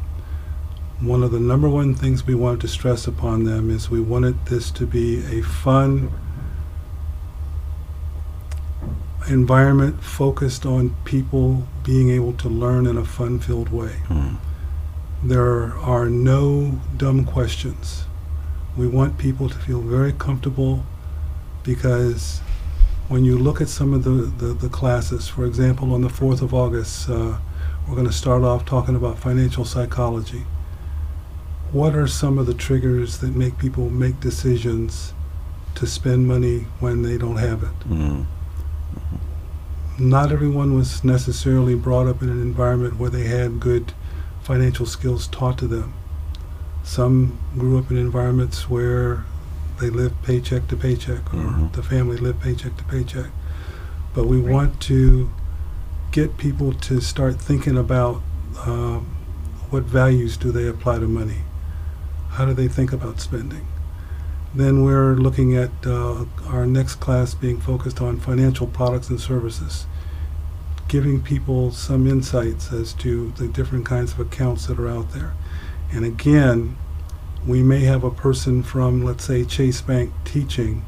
One 1.00 1.24
of 1.24 1.32
the 1.32 1.40
number 1.40 1.68
one 1.68 1.94
things 1.94 2.26
we 2.26 2.34
wanted 2.36 2.60
to 2.60 2.68
stress 2.68 3.08
upon 3.08 3.42
them 3.44 3.70
is 3.70 3.90
we 3.90 4.00
wanted 4.00 4.46
this 4.46 4.70
to 4.72 4.86
be 4.86 5.24
a 5.36 5.42
fun 5.42 6.12
environment 9.28 10.02
focused 10.02 10.66
on 10.66 10.94
people 11.04 11.66
being 11.84 12.10
able 12.10 12.32
to 12.34 12.48
learn 12.48 12.86
in 12.86 12.96
a 12.96 13.04
fun-filled 13.04 13.70
way. 13.70 13.96
Mm. 14.08 14.38
There 15.22 15.74
are 15.74 16.08
no 16.08 16.80
dumb 16.96 17.24
questions. 17.24 18.04
We 18.76 18.86
want 18.86 19.18
people 19.18 19.48
to 19.48 19.58
feel 19.58 19.80
very 19.80 20.12
comfortable 20.12 20.84
because 21.62 22.40
when 23.08 23.24
you 23.24 23.38
look 23.38 23.60
at 23.60 23.68
some 23.68 23.92
of 23.92 24.04
the, 24.04 24.10
the, 24.10 24.54
the 24.54 24.68
classes, 24.68 25.28
for 25.28 25.44
example, 25.44 25.92
on 25.92 26.00
the 26.00 26.08
4th 26.08 26.42
of 26.42 26.54
August, 26.54 27.08
uh, 27.08 27.38
we're 27.86 27.94
going 27.94 28.06
to 28.06 28.12
start 28.12 28.42
off 28.42 28.64
talking 28.64 28.96
about 28.96 29.18
financial 29.18 29.64
psychology. 29.64 30.44
What 31.70 31.94
are 31.94 32.06
some 32.06 32.38
of 32.38 32.46
the 32.46 32.54
triggers 32.54 33.18
that 33.18 33.34
make 33.34 33.58
people 33.58 33.90
make 33.90 34.20
decisions 34.20 35.12
to 35.74 35.86
spend 35.86 36.28
money 36.28 36.66
when 36.80 37.02
they 37.02 37.18
don't 37.18 37.36
have 37.36 37.62
it. 37.62 37.80
Mm. 37.88 38.26
Not 39.98 40.32
everyone 40.32 40.74
was 40.74 41.04
necessarily 41.04 41.74
brought 41.74 42.06
up 42.06 42.22
in 42.22 42.28
an 42.30 42.40
environment 42.40 42.98
where 42.98 43.10
they 43.10 43.24
had 43.24 43.60
good 43.60 43.92
financial 44.42 44.86
skills 44.86 45.26
taught 45.28 45.58
to 45.58 45.66
them. 45.66 45.92
Some 46.82 47.38
grew 47.56 47.78
up 47.78 47.90
in 47.90 47.96
environments 47.96 48.68
where 48.68 49.24
they 49.78 49.90
lived 49.90 50.22
paycheck 50.22 50.66
to 50.68 50.76
paycheck 50.76 51.32
or 51.32 51.36
Mhm. 51.38 51.72
the 51.72 51.82
family 51.82 52.16
lived 52.16 52.40
paycheck 52.40 52.76
to 52.78 52.84
paycheck. 52.84 53.30
But 54.14 54.26
we 54.26 54.40
want 54.40 54.80
to 54.82 55.30
get 56.10 56.36
people 56.36 56.72
to 56.72 57.00
start 57.00 57.40
thinking 57.40 57.76
about 57.76 58.22
um, 58.66 59.06
what 59.70 59.84
values 59.84 60.36
do 60.36 60.52
they 60.52 60.66
apply 60.68 60.98
to 60.98 61.08
money? 61.08 61.42
How 62.32 62.44
do 62.44 62.52
they 62.52 62.68
think 62.68 62.92
about 62.92 63.18
spending? 63.20 63.66
Then 64.54 64.84
we're 64.84 65.14
looking 65.14 65.56
at 65.56 65.70
uh, 65.86 66.26
our 66.46 66.66
next 66.66 66.96
class 66.96 67.32
being 67.34 67.58
focused 67.58 68.00
on 68.02 68.20
financial 68.20 68.66
products 68.66 69.08
and 69.08 69.18
services, 69.20 69.86
giving 70.88 71.22
people 71.22 71.70
some 71.70 72.06
insights 72.06 72.70
as 72.72 72.92
to 72.94 73.30
the 73.32 73.48
different 73.48 73.86
kinds 73.86 74.12
of 74.12 74.20
accounts 74.20 74.66
that 74.66 74.78
are 74.78 74.88
out 74.88 75.12
there. 75.12 75.32
And 75.90 76.04
again, 76.04 76.76
we 77.46 77.62
may 77.62 77.80
have 77.80 78.04
a 78.04 78.10
person 78.10 78.62
from, 78.62 79.02
let's 79.04 79.24
say, 79.24 79.44
Chase 79.44 79.80
Bank 79.80 80.12
teaching, 80.24 80.84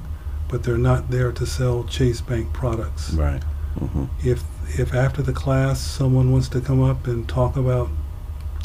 but 0.48 0.62
they're 0.62 0.76
not 0.78 1.10
there 1.10 1.32
to 1.32 1.46
sell 1.46 1.84
Chase 1.84 2.20
Bank 2.20 2.52
products 2.52 3.12
Right. 3.14 3.42
hmm 3.78 4.04
if 4.22 4.44
if 4.78 4.94
after 4.94 5.20
the 5.20 5.32
class 5.32 5.78
someone 5.80 6.32
wants 6.32 6.48
to 6.48 6.60
come 6.60 6.82
up 6.82 7.06
and 7.06 7.28
talk 7.28 7.54
about 7.56 7.90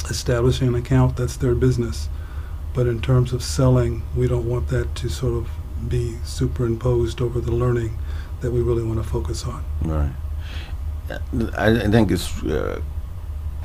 establishing 0.09 0.69
an 0.69 0.75
account, 0.75 1.17
that's 1.17 1.35
their 1.35 1.53
business. 1.55 2.07
But 2.73 2.87
in 2.87 3.01
terms 3.01 3.33
of 3.33 3.41
selling, 3.43 4.03
we 4.15 4.27
don't 4.27 4.47
want 4.47 4.67
that 4.69 4.95
to 4.95 5.09
sort 5.09 5.33
of 5.33 5.49
be 5.87 6.17
superimposed 6.23 7.21
over 7.21 7.39
the 7.41 7.51
learning 7.51 7.97
that 8.41 8.51
we 8.51 8.61
really 8.61 8.83
want 8.83 9.01
to 9.01 9.07
focus 9.09 9.45
on. 9.45 9.63
Right. 9.81 10.11
I, 11.57 11.67
I 11.85 11.87
think 11.89 12.11
it's 12.11 12.43
uh, 12.43 12.81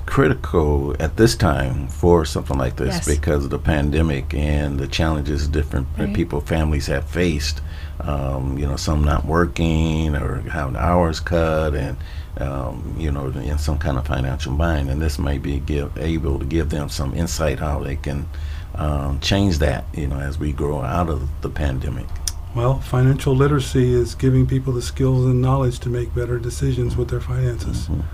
critical 0.07 0.95
at 1.01 1.17
this 1.17 1.37
time 1.37 1.89
for 1.89 2.25
something 2.25 2.57
like 2.59 2.77
this 2.77 2.95
Yes. 2.95 3.07
because 3.07 3.45
of 3.45 3.51
the 3.51 3.59
pandemic 3.59 4.33
and 4.35 4.79
the 4.79 4.87
challenges 4.87 5.49
different 5.49 5.87
Right. 5.99 6.13
people, 6.15 6.41
families 6.41 6.87
have 6.87 7.05
faced. 7.05 7.61
Um, 8.01 8.59
you 8.59 8.67
know, 8.67 8.77
some 8.77 9.05
not 9.05 9.25
working 9.25 10.17
or 10.17 10.41
having 10.51 10.77
hours 10.77 11.21
cut, 11.21 11.75
and 11.75 11.97
um, 12.39 12.97
you 12.99 13.13
know, 13.13 13.29
in 13.29 13.57
some 13.59 13.79
kind 13.79 13.97
of 13.97 14.07
financial 14.07 14.53
bind. 14.55 14.91
And 14.91 15.01
this 15.01 15.19
may 15.19 15.39
be 15.39 15.61
give, 15.61 15.97
able 15.97 16.41
to 16.41 16.45
give 16.45 16.71
them 16.71 16.89
some 16.89 17.15
insight 17.15 17.61
how 17.61 17.79
they 17.85 17.95
can 17.95 18.29
um, 18.77 19.21
change 19.21 19.59
that. 19.59 19.85
You 19.95 20.07
know, 20.07 20.19
as 20.19 20.39
we 20.39 20.53
grow 20.53 20.81
out 20.83 21.09
of 21.09 21.29
the 21.43 21.51
pandemic. 21.51 22.07
Well, 22.55 22.79
financial 22.81 23.35
literacy 23.35 23.93
is 23.93 24.15
giving 24.15 24.47
people 24.47 24.73
the 24.73 24.83
skills 24.83 25.25
and 25.25 25.43
knowledge 25.43 25.81
to 25.81 25.89
make 25.89 26.15
better 26.15 26.39
decisions 26.39 26.97
with 26.97 27.09
their 27.09 27.21
finances. 27.21 27.89
Mhm. 27.89 28.05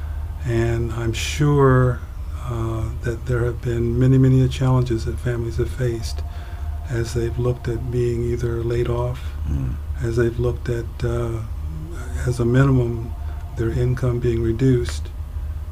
And 0.47 0.93
I'm 0.93 1.12
sure 1.12 2.00
uh, 2.49 2.85
that 3.02 3.26
there 3.26 3.45
have 3.45 3.61
been 3.62 3.99
many, 3.99 4.19
many 4.19 4.49
challenges 4.49 5.05
that 5.05 5.17
families 5.21 5.59
have 5.59 5.71
faced 5.71 6.23
as 6.88 7.14
they've 7.14 7.38
looked 7.38 7.69
at 7.69 7.93
being 7.93 8.25
either 8.25 8.64
laid 8.64 8.88
off, 8.88 9.21
Mm. 9.49 9.75
as 10.02 10.17
they've 10.17 10.38
looked 10.40 10.69
at, 10.69 10.87
uh, 11.05 11.29
as 12.26 12.40
a 12.40 12.45
minimum, 12.45 13.12
their 13.57 13.71
income 13.71 14.19
being 14.19 14.43
reduced, 14.43 15.11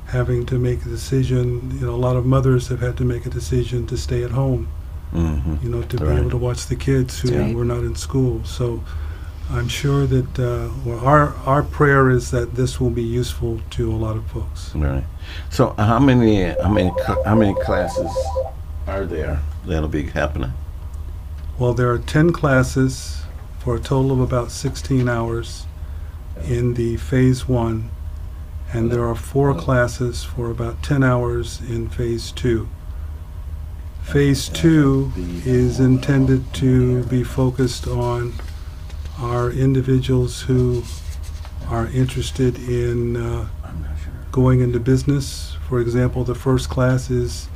having 0.07 0.47
to 0.47 0.59
make 0.59 0.85
a 0.87 0.89
decision. 0.89 1.77
You 1.81 1.87
know, 1.87 1.95
a 1.95 2.03
lot 2.07 2.17
of 2.17 2.25
mothers 2.27 2.69
have 2.69 2.81
had 2.81 2.97
to 2.99 3.05
make 3.05 3.27
a 3.27 3.31
decision 3.31 3.87
to 3.87 3.97
stay 3.97 4.23
at 4.23 4.31
home 4.31 4.69
Mhm. 5.15 5.63
you 5.63 5.69
know, 5.71 5.83
to 5.83 5.97
Right. 5.97 6.15
be 6.15 6.21
able 6.21 6.31
to 6.31 6.37
watch 6.37 6.67
the 6.67 6.77
kids 6.77 7.21
who 7.21 7.31
Right. 7.37 7.55
were 7.55 7.65
not 7.65 7.79
in 7.79 7.95
school. 7.97 8.41
So 8.45 8.83
I'm 9.51 9.69
sure 9.69 10.07
that 10.07 10.39
uh, 10.39 10.69
well, 10.85 11.01
our 11.05 11.33
our 11.47 11.63
prayer 11.63 12.11
is 12.11 12.31
that 12.33 12.55
this 12.55 12.79
will 12.81 12.91
be 12.91 13.03
useful 13.03 13.61
to 13.71 13.91
a 13.91 13.97
lot 13.97 14.17
of 14.17 14.25
folks. 14.27 14.71
Right. 14.75 15.05
So 15.51 15.75
how 15.79 15.99
many 15.99 16.45
how 16.63 16.69
many 16.69 16.93
how 17.25 17.35
many 17.35 17.55
classes 17.65 18.11
are 18.87 19.07
there 19.07 19.41
that'll 19.67 19.89
be 19.89 20.05
happening? 20.09 20.53
Well, 21.59 21.75
there 21.75 21.91
are 21.91 21.99
10 21.99 22.31
classes 22.33 23.23
for 23.59 23.75
a 23.77 23.81
total 23.81 24.13
of 24.13 24.21
about 24.21 24.51
16 24.53 25.09
hours 25.09 25.67
in 26.47 26.75
the 26.75 26.97
phase 26.99 27.49
one, 27.49 27.91
and 28.73 28.91
there 28.93 29.05
are 29.09 29.15
four 29.17 29.55
classes 29.55 30.23
for 30.23 30.51
about 30.51 30.83
10 30.83 31.03
hours 31.03 31.61
in 31.69 31.89
phase 31.89 32.31
two. 32.31 32.69
Phase 34.13 34.49
two 34.49 35.13
is 35.45 35.81
intended 35.81 36.55
to 36.55 37.05
be 37.05 37.23
focused 37.23 37.87
on 37.87 38.33
our 39.19 39.51
individuals 39.51 40.41
who 40.43 40.83
are 41.69 41.89
interested 41.89 42.57
in 42.59 43.17
uh, 43.19 43.49
I'm 43.63 43.83
not 43.83 43.99
sure. 44.03 44.13
going 44.33 44.61
into 44.61 44.81
business. 44.81 45.57
For 45.69 45.79
example, 45.79 46.25
the 46.25 46.35
first 46.35 46.71
class 46.71 47.11
is 47.11 47.49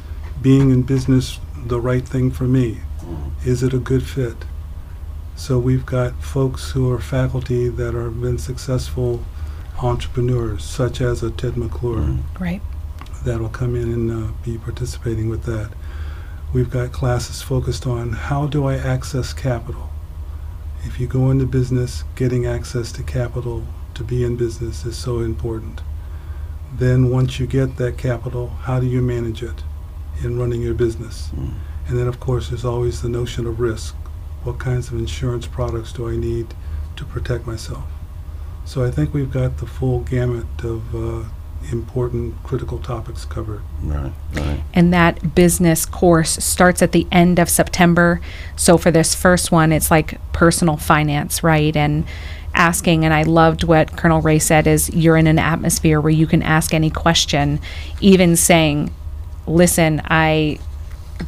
being 0.42 0.70
in 0.70 0.82
business 0.82 1.38
the 1.56 1.80
right 1.80 2.06
thing 2.06 2.30
for 2.30 2.44
me. 2.44 2.80
Is 3.46 3.62
it 3.62 3.72
a 3.72 3.78
good 3.78 4.02
fit? 4.02 4.36
So 5.36 5.58
we've 5.58 5.86
got 5.86 6.22
folks 6.22 6.72
who 6.72 6.92
are 6.92 7.00
faculty 7.00 7.68
that 7.68 7.94
are 7.94 8.10
been 8.10 8.36
successful 8.36 9.24
entrepreneurs, 9.82 10.62
such 10.64 11.00
as 11.00 11.22
a 11.22 11.30
Ted 11.30 11.56
McClure. 11.56 12.18
Right. 12.38 12.60
that'll 13.24 13.48
come 13.48 13.74
in 13.74 13.92
and 13.92 14.10
uh, 14.10 14.32
be 14.44 14.58
participating 14.58 15.30
with 15.30 15.44
that. 15.44 15.70
We've 16.52 16.68
got 16.68 16.92
classes 16.92 17.40
focused 17.40 17.86
on 17.86 18.12
how 18.12 18.46
do 18.46 18.66
I 18.66 18.76
access 18.76 19.32
capital. 19.32 19.88
If 20.84 21.00
you 21.00 21.06
go 21.06 21.30
into 21.30 21.46
business, 21.46 22.04
getting 22.14 22.44
access 22.44 22.92
to 22.92 23.02
capital 23.02 23.66
to 23.94 24.04
be 24.04 24.22
in 24.22 24.36
business 24.36 24.84
is 24.84 24.96
so 24.96 25.20
important. 25.20 25.80
Then 26.74 27.08
once 27.08 27.40
you 27.40 27.46
get 27.46 27.76
that 27.76 27.96
capital, 27.96 28.48
how 28.48 28.80
do 28.80 28.86
you 28.86 29.00
manage 29.00 29.42
it 29.42 29.62
in 30.22 30.38
running 30.38 30.60
your 30.60 30.74
business? 30.74 31.30
Mm. 31.34 31.54
And 31.88 31.98
then, 31.98 32.06
of 32.06 32.20
course, 32.20 32.50
there's 32.50 32.66
always 32.66 33.00
the 33.00 33.08
notion 33.08 33.46
of 33.46 33.58
risk. 33.58 33.94
What 34.44 34.58
kinds 34.58 34.88
of 34.88 34.98
insurance 34.98 35.46
products 35.46 35.92
do 35.92 36.08
I 36.08 36.16
need 36.16 36.54
to 36.96 37.04
protect 37.06 37.46
myself? 37.46 37.84
So 38.66 38.84
I 38.84 38.90
think 38.90 39.14
we've 39.14 39.32
got 39.32 39.56
the 39.56 39.66
full 39.66 40.00
gamut 40.00 40.46
of 40.62 40.94
uh, 40.94 41.28
important, 41.70 42.42
critical 42.42 42.79
topics 42.79 43.25
covered. 43.25 43.62
Right. 43.83 44.12
Right. 44.35 44.62
and 44.75 44.92
that 44.92 45.35
business 45.35 45.85
course 45.87 46.42
starts 46.44 46.83
at 46.83 46.92
the 46.92 47.07
end 47.12 47.38
of 47.38 47.48
September. 47.48 48.20
So 48.57 48.79
for 48.79 48.90
this 48.90 49.14
first 49.14 49.53
one, 49.53 49.72
it's 49.72 49.90
like 49.90 50.18
personal 50.33 50.77
finance, 50.77 51.42
right? 51.42 51.77
And 51.77 52.05
asking, 52.55 53.05
and 53.05 53.14
I 53.14 53.22
loved 53.22 53.64
what 53.64 53.96
Colonel 53.96 54.20
Ray 54.20 54.38
said 54.38 54.66
is 54.66 54.90
you're 54.90 55.16
in 55.16 55.27
an 55.27 55.38
atmosphere 55.38 56.01
where 56.01 56.11
you 56.11 56.27
can 56.27 56.42
ask 56.42 56.75
any 56.75 56.90
question, 56.90 57.61
even 58.01 58.37
saying, 58.37 58.92
listen, 59.46 60.03
I 60.05 60.59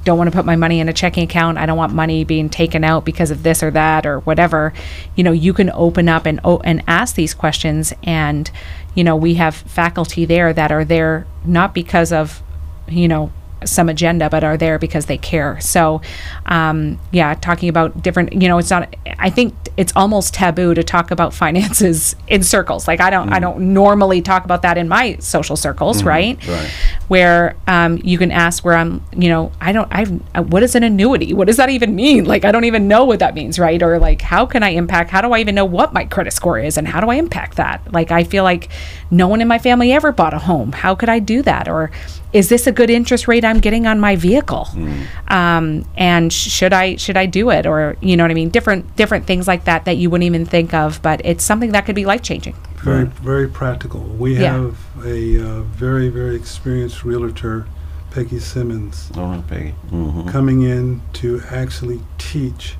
don't 0.05 0.18
want 0.18 0.29
to 0.31 0.37
put 0.37 0.44
my 0.44 0.57
money 0.57 0.81
in 0.81 0.88
a 0.88 0.92
checking 0.92 1.25
account. 1.25 1.57
I 1.57 1.66
don't 1.66 1.79
want 1.79 1.92
money 1.92 2.25
being 2.25 2.49
taken 2.51 2.83
out 2.85 3.05
because 3.05 3.31
of 3.31 3.42
this 3.44 3.62
or 3.62 3.70
that 3.70 4.07
or 4.07 4.20
whatever. 4.20 4.73
You 5.14 5.23
know, 5.23 5.33
you 5.33 5.53
can 5.53 5.70
open 5.70 6.09
up 6.09 6.27
and 6.27 6.40
o- 6.42 6.61
and 6.64 6.83
ask 6.88 7.14
these 7.14 7.33
questions 7.33 7.92
and 8.03 8.51
you 8.94 9.04
know, 9.04 9.16
we 9.16 9.35
have 9.35 9.54
faculty 9.54 10.24
there 10.24 10.52
that 10.52 10.70
are 10.72 10.85
there 10.85 11.26
not 11.44 11.74
because 11.74 12.12
of 12.12 12.42
you 12.88 13.09
know 13.09 13.33
some 13.64 13.88
agenda 13.88 14.28
but 14.28 14.44
are 14.44 14.57
there 14.57 14.78
because 14.78 15.07
they 15.07 15.18
care. 15.18 15.61
So 15.61 16.02
um, 16.46 17.00
yeah 17.12 17.35
talking 17.35 17.68
about 17.68 18.02
different 18.02 18.40
you 18.40 18.48
know 18.48 18.59
it's 18.59 18.70
not 18.70 18.94
i 19.18 19.30
think 19.30 19.54
it's 19.76 19.92
almost 19.96 20.34
taboo 20.34 20.72
to 20.74 20.84
talk 20.84 21.10
about 21.10 21.34
finances 21.34 22.14
in 22.28 22.42
circles. 22.42 22.87
Like 22.87 23.00
i 23.00 23.10
don't 23.10 23.32
i 23.32 23.38
mm. 23.38 23.42
don't 23.42 23.74
normally 23.74 24.22
talk 24.22 24.44
about 24.44 24.62
that 24.62 24.78
in 24.78 24.88
my 24.88 25.16
social 25.18 25.56
circles 25.56 25.98
mm-hmm. 25.98 26.08
right? 26.08 26.46
Right. 26.46 26.70
where 27.08 27.56
um, 27.66 27.98
you 28.02 28.18
can 28.18 28.30
ask 28.30 28.64
where 28.64 28.76
i'm 28.76 29.04
you 29.16 29.28
know 29.28 29.52
i 29.60 29.72
don't 29.72 29.88
i 29.90 30.04
what 30.40 30.62
is 30.62 30.74
an 30.74 30.82
annuity? 30.82 31.34
What 31.34 31.46
does 31.46 31.56
that 31.56 31.70
even 31.70 31.94
mean? 31.94 32.24
Like 32.24 32.44
i 32.44 32.52
don't 32.52 32.64
even 32.64 32.88
know 32.88 33.04
what 33.04 33.18
that 33.18 33.34
means 33.34 33.58
right? 33.58 33.82
Or 33.82 33.98
like 33.98 34.22
how 34.22 34.46
can 34.46 34.62
i 34.62 34.70
impact 34.70 35.10
how 35.10 35.20
do 35.20 35.32
i 35.32 35.38
even 35.38 35.54
know 35.54 35.64
what 35.64 35.92
my 35.92 36.04
credit 36.04 36.32
score 36.32 36.58
is 36.58 36.76
and 36.76 36.87
how 36.87 37.00
do 37.00 37.10
i 37.10 37.16
impact 37.16 37.56
that? 37.56 37.92
Like 37.92 38.10
i 38.10 38.24
feel 38.24 38.44
like 38.44 38.68
no 39.10 39.28
one 39.28 39.40
in 39.40 39.48
my 39.48 39.58
family 39.58 39.92
ever 39.92 40.12
bought 40.12 40.34
a 40.34 40.38
home. 40.38 40.72
How 40.72 40.94
could 40.94 41.08
i 41.08 41.18
do 41.18 41.42
that? 41.42 41.68
Or 41.68 41.90
is 42.34 42.48
this 42.48 42.66
a 42.66 42.72
good 42.72 42.90
interest 42.90 43.28
rate 43.28 43.44
i'm 43.44 43.60
getting 43.60 43.87
on 43.87 43.98
my 43.98 44.16
vehicle 44.16 44.66
mm. 44.72 45.06
Um, 45.35 45.85
and 45.97 46.33
sh- 46.33 46.49
should 46.51 46.73
i 46.73 46.94
should 46.97 47.16
i 47.16 47.27
do 47.27 47.51
it 47.51 47.66
or 47.66 47.97
you 48.01 48.16
know 48.16 48.25
what 48.25 48.31
i 48.31 48.35
mean 48.35 48.49
different 48.51 48.94
different 48.97 49.27
things 49.27 49.49
like 49.49 49.64
that 49.64 49.85
that 49.85 49.97
you 49.97 50.09
wouldn't 50.09 50.27
even 50.27 50.47
think 50.47 50.73
of 50.73 51.03
but 51.03 51.20
it's 51.25 51.42
something 51.44 51.73
that 51.73 51.85
could 51.87 51.97
be 51.97 52.05
life 52.05 52.23
changing 52.23 52.55
Very, 52.85 53.05
Right. 53.05 53.12
very 53.33 53.49
practical. 53.49 54.01
We 54.01 54.37
Yeah. 54.38 54.53
have 54.59 54.77
a 55.05 55.20
uh, 55.40 55.61
very, 55.85 56.09
very 56.11 56.37
experienced 56.37 57.03
realtor, 57.03 57.64
Peggy 58.11 58.38
Simmons, 58.38 59.11
All 59.16 59.29
right, 59.33 59.47
Peggy. 59.49 59.75
Mm-hmm. 59.90 60.29
coming 60.29 60.61
in 60.62 61.01
to 61.20 61.29
actually 61.51 62.01
teach 62.18 62.77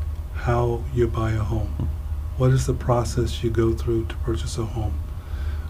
how 0.47 0.83
you 0.95 1.07
buy 1.09 1.31
a 1.33 1.45
home. 1.53 1.89
What 2.37 2.51
is 2.51 2.67
the 2.67 2.75
process 2.89 3.43
you 3.43 3.49
go 3.51 3.73
through 3.73 4.03
to 4.11 4.15
purchase 4.27 4.59
a 4.59 4.67
home? 4.79 4.95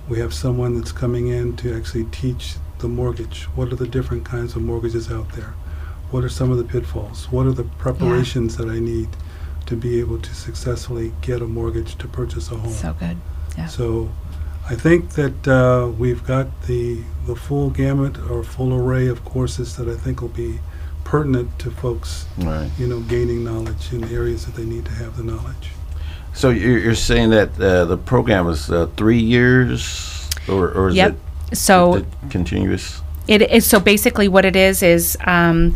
We 0.08 0.18
have 0.18 0.34
someone 0.34 0.74
that's 0.76 0.92
coming 0.92 1.28
in 1.28 1.54
to 1.62 1.66
actually 1.78 2.04
teach 2.22 2.56
the 2.82 2.88
mortgage. 2.88 3.38
What 3.56 3.72
are 3.72 3.76
the 3.76 3.86
different 3.96 4.24
kinds 4.24 4.56
of 4.56 4.62
mortgages 4.62 5.10
out 5.12 5.28
there? 5.36 5.54
What 6.14 6.22
are 6.22 6.28
some 6.28 6.52
of 6.52 6.58
the 6.58 6.64
pitfalls? 6.64 7.26
What 7.32 7.44
are 7.44 7.52
the 7.52 7.64
preparations 7.64 8.56
that 8.58 8.68
I 8.68 8.78
need 8.78 9.08
to 9.66 9.74
be 9.74 9.98
able 9.98 10.20
to 10.20 10.32
successfully 10.32 11.12
get 11.22 11.42
a 11.42 11.46
mortgage 11.46 11.96
to 11.96 12.06
purchase 12.06 12.52
a 12.52 12.56
home. 12.56 12.70
So 12.72 12.94
good. 13.00 13.16
Yeah. 13.58 13.66
So 13.66 14.10
I 14.70 14.76
think 14.76 15.10
that 15.14 15.48
uh, 15.48 15.88
we've 15.88 16.24
got 16.24 16.46
the, 16.68 17.02
the 17.26 17.34
full 17.34 17.70
gamut 17.70 18.16
or 18.30 18.44
full 18.44 18.72
array 18.72 19.08
of 19.08 19.24
courses 19.24 19.76
that 19.76 19.88
I 19.88 19.96
think 19.96 20.20
will 20.20 20.28
be 20.28 20.60
pertinent 21.02 21.58
to 21.58 21.72
folks, 21.72 22.26
Right. 22.38 22.70
you 22.78 22.86
know, 22.86 23.00
gaining 23.00 23.42
knowledge 23.42 23.92
in 23.92 24.04
areas 24.04 24.46
that 24.46 24.54
they 24.54 24.64
need 24.64 24.84
to 24.84 24.92
have 24.92 25.16
the 25.16 25.24
knowledge. 25.24 25.70
So 26.32 26.50
you're, 26.50 26.78
you're 26.78 26.94
saying 26.94 27.30
that 27.30 27.60
uh, 27.60 27.86
the 27.86 27.96
program 27.96 28.46
is 28.48 28.70
uh, 28.70 28.86
three 28.96 29.20
years, 29.20 30.28
or, 30.48 30.70
or 30.70 30.88
is 30.90 30.94
Yep. 30.94 31.16
it 31.50 31.56
So 31.56 31.94
it 31.96 32.06
continuous? 32.30 33.02
It 33.26 33.42
is 33.42 33.66
so 33.66 33.80
basically 33.80 34.28
what 34.28 34.44
it 34.44 34.56
is 34.56 34.82
is 34.82 35.16
um, 35.24 35.74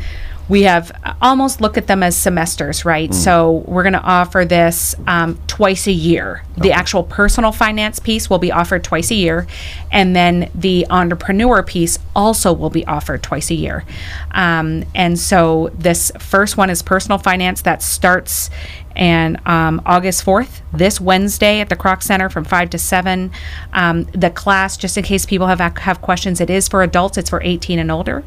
we 0.48 0.62
have 0.62 0.90
almost 1.20 1.60
look 1.60 1.76
at 1.76 1.86
them 1.86 2.02
as 2.02 2.16
semesters, 2.16 2.84
right? 2.84 3.12
So 3.12 3.64
we're 3.66 3.82
going 3.82 3.92
to 3.92 4.02
offer 4.02 4.46
this 4.46 4.94
um, 5.06 5.38
twice 5.46 5.86
a 5.86 5.92
year. 5.92 6.42
The 6.56 6.72
actual 6.72 7.02
personal 7.02 7.52
finance 7.52 7.98
piece 7.98 8.30
will 8.30 8.38
be 8.38 8.50
offered 8.50 8.82
twice 8.82 9.10
a 9.10 9.14
year, 9.14 9.46
and 9.92 10.16
then 10.16 10.50
the 10.54 10.86
entrepreneur 10.88 11.62
piece 11.62 11.98
also 12.16 12.52
will 12.52 12.70
be 12.70 12.86
offered 12.86 13.22
twice 13.22 13.50
a 13.50 13.54
year. 13.54 13.84
Um, 14.30 14.84
and 14.94 15.18
so 15.18 15.70
this 15.74 16.10
first 16.18 16.56
one 16.56 16.70
is 16.70 16.82
personal 16.82 17.18
finance 17.18 17.62
that 17.62 17.82
starts 17.82 18.48
and 18.96 19.40
um, 19.46 19.80
August 19.86 20.24
4th, 20.24 20.60
this 20.72 21.00
Wednesday 21.00 21.60
at 21.60 21.68
the 21.68 21.76
Kroc 21.76 22.02
Center 22.02 22.28
from 22.28 22.44
5 22.44 22.70
to 22.70 22.78
7. 22.78 23.30
Um, 23.72 24.04
the 24.04 24.30
class, 24.30 24.76
just 24.76 24.96
in 24.96 25.04
case 25.04 25.26
people 25.26 25.46
have 25.46 25.60
have 25.60 26.00
questions, 26.00 26.40
it 26.40 26.50
is 26.50 26.68
for 26.68 26.82
adults. 26.82 27.18
It's 27.18 27.30
for 27.30 27.42
18 27.42 27.78
and 27.78 27.90
older. 27.90 28.24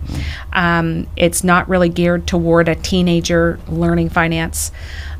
Um, 0.53 1.07
it's 1.15 1.43
not 1.43 1.67
really 1.67 1.89
geared 1.89 2.27
toward 2.27 2.69
a 2.69 2.75
teenager 2.75 3.59
learning 3.67 4.09
finance. 4.09 4.71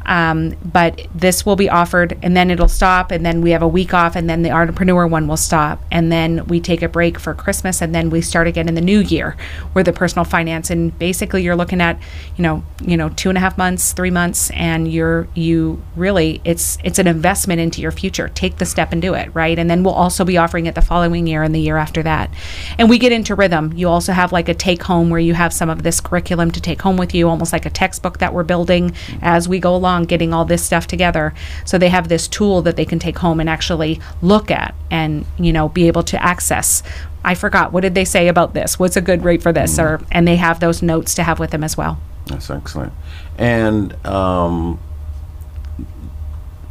Um, 0.05 0.55
but 0.63 1.07
this 1.13 1.45
will 1.45 1.55
be 1.55 1.69
offered 1.69 2.17
and 2.21 2.35
then 2.35 2.49
it'll 2.49 2.67
stop 2.67 3.11
and 3.11 3.25
then 3.25 3.41
we 3.41 3.51
have 3.51 3.61
a 3.61 3.67
week 3.67 3.93
off 3.93 4.15
and 4.15 4.29
then 4.29 4.41
the 4.41 4.51
entrepreneur 4.51 5.05
one 5.07 5.27
will 5.27 5.37
stop. 5.37 5.81
And 5.91 6.11
then 6.11 6.45
we 6.47 6.59
take 6.59 6.81
a 6.81 6.89
break 6.89 7.19
for 7.19 7.33
christmas 7.33 7.81
and 7.81 7.93
then 7.93 8.09
we 8.09 8.21
start 8.21 8.47
again 8.47 8.67
in 8.67 8.75
the 8.75 8.81
new 8.81 8.99
year 8.99 9.35
with 9.73 9.85
the 9.85 9.93
personal 9.93 10.25
finance 10.25 10.69
and 10.69 10.97
basically 10.99 11.43
you're 11.43 11.55
looking 11.55 11.81
at 11.81 11.99
you 12.35 12.43
know 12.43 12.63
you 12.81 12.97
know 12.97 13.09
two 13.09 13.29
and 13.29 13.37
a 13.37 13.41
half 13.41 13.57
months 13.57 13.93
three 13.93 14.09
months 14.09 14.49
and 14.51 14.91
you're 14.91 15.27
you 15.33 15.81
really 15.95 16.41
it's 16.43 16.77
it's 16.83 16.99
an 16.99 17.07
investment 17.07 17.59
into 17.59 17.81
your 17.81 17.91
future. 17.91 18.29
Take 18.29 18.57
the 18.57 18.65
step 18.65 18.91
and 18.91 19.01
do 19.01 19.13
it 19.13 19.33
right? 19.33 19.57
And 19.57 19.69
then 19.69 19.83
we'll 19.83 19.93
also 19.93 20.25
be 20.25 20.37
offering 20.37 20.65
it 20.65 20.75
the 20.75 20.81
following 20.81 21.27
year 21.27 21.43
and 21.43 21.53
the 21.53 21.59
year 21.59 21.77
after 21.77 22.03
that. 22.03 22.29
And 22.77 22.89
we 22.89 22.97
get 22.97 23.11
into 23.11 23.35
rhythm. 23.35 23.73
You 23.73 23.89
also 23.89 24.13
have 24.13 24.31
like 24.31 24.49
a 24.49 24.53
take 24.53 24.83
home 24.83 25.09
where 25.09 25.19
you 25.19 25.33
have 25.33 25.53
some 25.53 25.69
of 25.69 25.83
this 25.83 26.01
curriculum 26.01 26.51
to 26.51 26.61
take 26.61 26.81
home 26.81 26.97
with 26.97 27.13
you 27.13 27.29
almost 27.29 27.53
like 27.53 27.65
a 27.65 27.69
textbook 27.69 28.19
that 28.19 28.33
we're 28.33 28.43
building 28.43 28.93
as 29.21 29.47
we 29.47 29.59
go 29.59 29.75
along 29.75 29.90
getting 29.99 30.33
all 30.33 30.45
this 30.45 30.63
stuff 30.63 30.87
together 30.87 31.33
so 31.65 31.77
they 31.77 31.89
have 31.89 32.07
this 32.07 32.27
tool 32.27 32.61
that 32.61 32.75
they 32.75 32.85
can 32.85 32.99
take 32.99 33.19
home 33.19 33.39
and 33.39 33.49
actually 33.49 33.99
look 34.21 34.49
at 34.49 34.73
and 34.89 35.25
you 35.37 35.51
know 35.53 35.69
be 35.69 35.87
able 35.87 36.03
to 36.03 36.21
access 36.23 36.81
i 37.23 37.35
forgot 37.35 37.71
what 37.71 37.81
did 37.81 37.95
they 37.95 38.05
say 38.05 38.27
about 38.27 38.53
this 38.53 38.79
what's 38.79 38.97
a 38.97 39.01
good 39.01 39.23
rate 39.23 39.41
for 39.41 39.53
this 39.53 39.77
or 39.77 40.01
and 40.11 40.27
they 40.27 40.37
have 40.37 40.59
those 40.59 40.81
notes 40.81 41.13
to 41.13 41.23
have 41.23 41.39
with 41.39 41.51
them 41.51 41.63
as 41.63 41.77
well 41.77 41.99
That's 42.27 42.49
excellent. 42.49 42.93
And 43.37 43.93
um, 44.05 44.79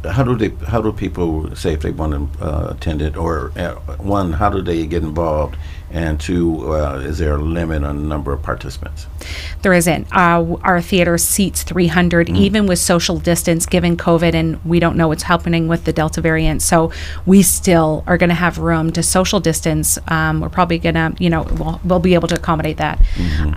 how 0.09 0.23
do 0.23 0.35
they? 0.35 0.49
How 0.65 0.81
do 0.81 0.91
people 0.91 1.55
say 1.55 1.73
if 1.73 1.81
they 1.81 1.91
want 1.91 2.13
to 2.13 2.43
uh, 2.43 2.67
attend 2.71 3.01
it? 3.01 3.15
Or 3.15 3.51
uh, 3.55 3.75
one, 3.97 4.33
how 4.33 4.49
do 4.49 4.61
they 4.61 4.87
get 4.87 5.03
involved? 5.03 5.55
And 5.91 6.19
two, 6.19 6.73
uh, 6.73 7.01
is 7.03 7.17
there 7.17 7.33
a 7.33 7.37
limit 7.37 7.83
on 7.83 7.97
the 7.97 8.07
number 8.07 8.31
of 8.31 8.41
participants? 8.41 9.07
There 9.61 9.73
isn't. 9.73 10.07
Uh, 10.11 10.57
our 10.63 10.81
theater 10.81 11.17
seats 11.17 11.63
300, 11.63 12.29
even 12.29 12.65
with 12.65 12.79
social 12.79 13.19
distance 13.19 13.65
given 13.65 13.97
COVID, 13.97 14.33
and 14.33 14.63
we 14.63 14.79
don't 14.79 14.95
know 14.95 15.09
what's 15.09 15.23
happening 15.23 15.67
with 15.67 15.83
the 15.83 15.91
Delta 15.91 16.21
variant. 16.21 16.61
So 16.61 16.91
we 17.25 17.41
still 17.41 18.03
are 18.07 18.17
going 18.17 18.29
to 18.29 18.35
have 18.35 18.57
room 18.57 18.91
to 18.93 19.03
social 19.03 19.39
distance. 19.41 19.99
Um, 20.07 20.39
we're 20.39 20.49
probably 20.49 20.79
going 20.79 20.95
to, 20.95 21.13
you 21.19 21.29
know, 21.29 21.43
we'll, 21.43 21.81
we'll 21.83 21.99
be 21.99 22.13
able 22.13 22.29
to 22.29 22.35
accommodate 22.35 22.77
that. 22.77 22.99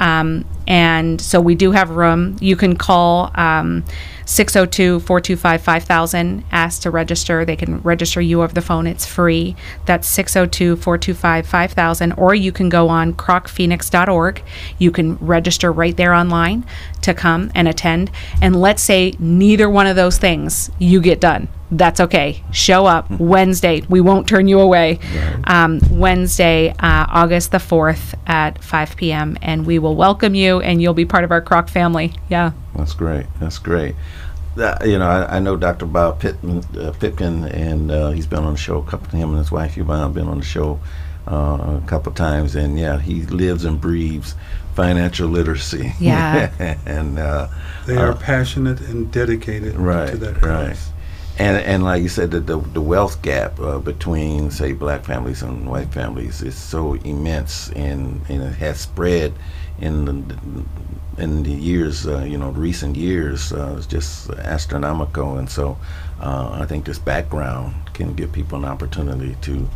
Um, 0.01 0.45
and 0.67 1.21
so 1.21 1.41
we 1.41 1.55
do 1.55 1.71
have 1.73 1.91
room. 1.91 2.37
You 2.41 2.57
can 2.57 2.77
call 2.77 3.31
um, 3.35 3.85
602 4.27 5.01
425 5.01 5.63
5000, 5.63 6.45
ask 6.51 6.83
to 6.83 6.91
register. 6.91 7.45
They 7.45 7.57
can 7.57 7.81
register 7.81 8.21
you 8.21 8.43
over 8.43 8.53
the 8.53 8.63
phone, 8.63 8.87
it's 8.87 9.07
free. 9.07 9.57
That's 9.87 10.09
602 10.09 10.77
425 10.77 11.47
5000. 11.47 12.13
Or 12.13 12.35
you 12.35 12.53
can 12.53 12.69
go 12.69 12.89
on 12.89 13.15
krocphoenix.org. 13.15 14.43
You 14.79 14.91
can 14.91 15.17
register 15.17 15.73
right 15.73 15.97
there 15.97 16.15
online 16.15 16.65
to 17.03 17.15
come 17.15 17.51
and 17.55 17.69
attend. 17.69 18.11
And 18.41 18.61
let's 18.61 18.83
say 18.83 19.15
neither 19.19 19.69
one 19.69 19.87
of 19.87 19.97
those 19.97 20.19
things 20.19 20.71
you 20.79 21.01
get 21.01 21.21
done. 21.21 21.49
That's 21.71 21.99
okay. 22.01 22.43
Show 22.53 22.87
up 22.87 23.11
Wednesday. 23.11 23.83
We 23.89 24.01
won't 24.01 24.29
turn 24.29 24.47
you 24.49 24.61
away. 24.61 24.99
Um, 25.45 25.81
Wednesday, 25.91 26.71
uh, 26.79 27.07
August 27.09 27.51
the 27.53 27.59
4th 27.59 28.15
at 28.27 28.63
5 28.63 28.97
p.m. 28.97 29.37
And 29.43 29.67
we 29.67 29.79
will 29.79 29.97
welcome 29.97 30.35
you 30.35 30.61
and 30.61 30.81
you'll 30.81 30.95
be 30.95 31.05
part 31.07 31.25
of 31.25 31.31
our 31.31 31.43
Kroc 31.43 31.69
family. 31.71 32.13
Yeah. 32.29 32.53
That's 32.77 32.93
great. 32.93 33.27
That's 33.41 33.59
great. 33.59 33.97
That, 34.57 34.87
you 34.87 34.99
know, 34.99 35.07
I, 35.07 35.37
I 35.37 35.39
know 35.41 35.57
Dr. 35.57 35.87
Bob 35.87 36.21
Pittman, 36.21 36.59
uh, 36.79 36.93
Pipkin, 36.93 37.45
and 37.47 37.91
uh, 37.91 38.11
he's 38.11 38.27
been 38.27 38.45
on 38.45 38.53
the 38.53 38.59
show 38.59 38.79
a 38.79 38.85
couple. 38.85 39.09
Him 39.19 39.31
and 39.31 39.39
his 39.39 39.51
wife 39.51 39.77
Yvonne 39.77 40.01
have 40.01 40.15
been 40.15 40.29
on 40.29 40.39
the 40.39 40.45
show 40.45 40.79
uh, 41.27 41.81
a 41.83 41.87
couple 41.89 42.13
times, 42.13 42.55
and 42.55 42.79
yeah, 42.79 43.01
he 43.01 43.23
lives 43.23 43.65
and 43.65 43.81
breathes 43.81 44.37
financial 44.77 45.29
literacy. 45.29 45.93
Yeah. 45.99 46.53
and 46.87 47.19
uh, 47.19 47.49
They 47.87 47.97
are 47.97 48.13
Uh, 48.13 48.17
passionate 48.17 48.81
and 48.83 49.11
dedicated 49.11 49.75
right, 49.77 50.11
to 50.11 50.17
that 50.19 50.41
right. 50.43 50.77
And 51.39 51.57
and 51.57 51.83
like 51.83 52.03
you 52.03 52.09
said, 52.09 52.31
the 52.31 52.41
the, 52.41 52.59
the 52.59 52.81
wealth 52.81 53.21
gap 53.23 53.59
uh, 53.59 53.79
between 53.79 54.51
say 54.51 54.73
black 54.73 55.05
families 55.05 55.43
and 55.43 55.69
white 55.69 55.93
families 55.93 56.43
is 56.43 56.55
so 56.55 56.95
immense, 56.95 57.71
and, 57.71 58.21
and 58.29 58.43
it 58.43 58.55
has 58.55 58.81
spread 58.81 59.33
in 59.81 60.05
the, 60.05 60.37
in 61.19 61.43
the 61.43 61.51
years, 61.51 62.07
uh, 62.07 62.21
you 62.21 62.39
know, 62.39 62.51
recent 62.51 62.97
years, 62.97 63.53
uh, 63.53 63.75
it's 63.77 63.87
just 63.87 64.31
astronomical. 64.31 65.37
And 65.39 65.51
so, 65.51 65.77
uh, 66.21 66.51
I 66.61 66.67
think 66.67 66.85
this 66.85 66.99
background 66.99 67.75
can 67.93 68.15
give 68.15 68.33
people 68.33 68.59
an 68.59 68.65
opportunity 68.65 69.37
to 69.43 69.69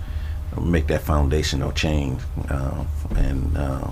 make 0.60 0.86
that 0.88 1.02
foundational 1.02 1.72
change 1.72 2.20
uh, 2.48 2.84
and 3.16 3.56
uh, 3.56 3.90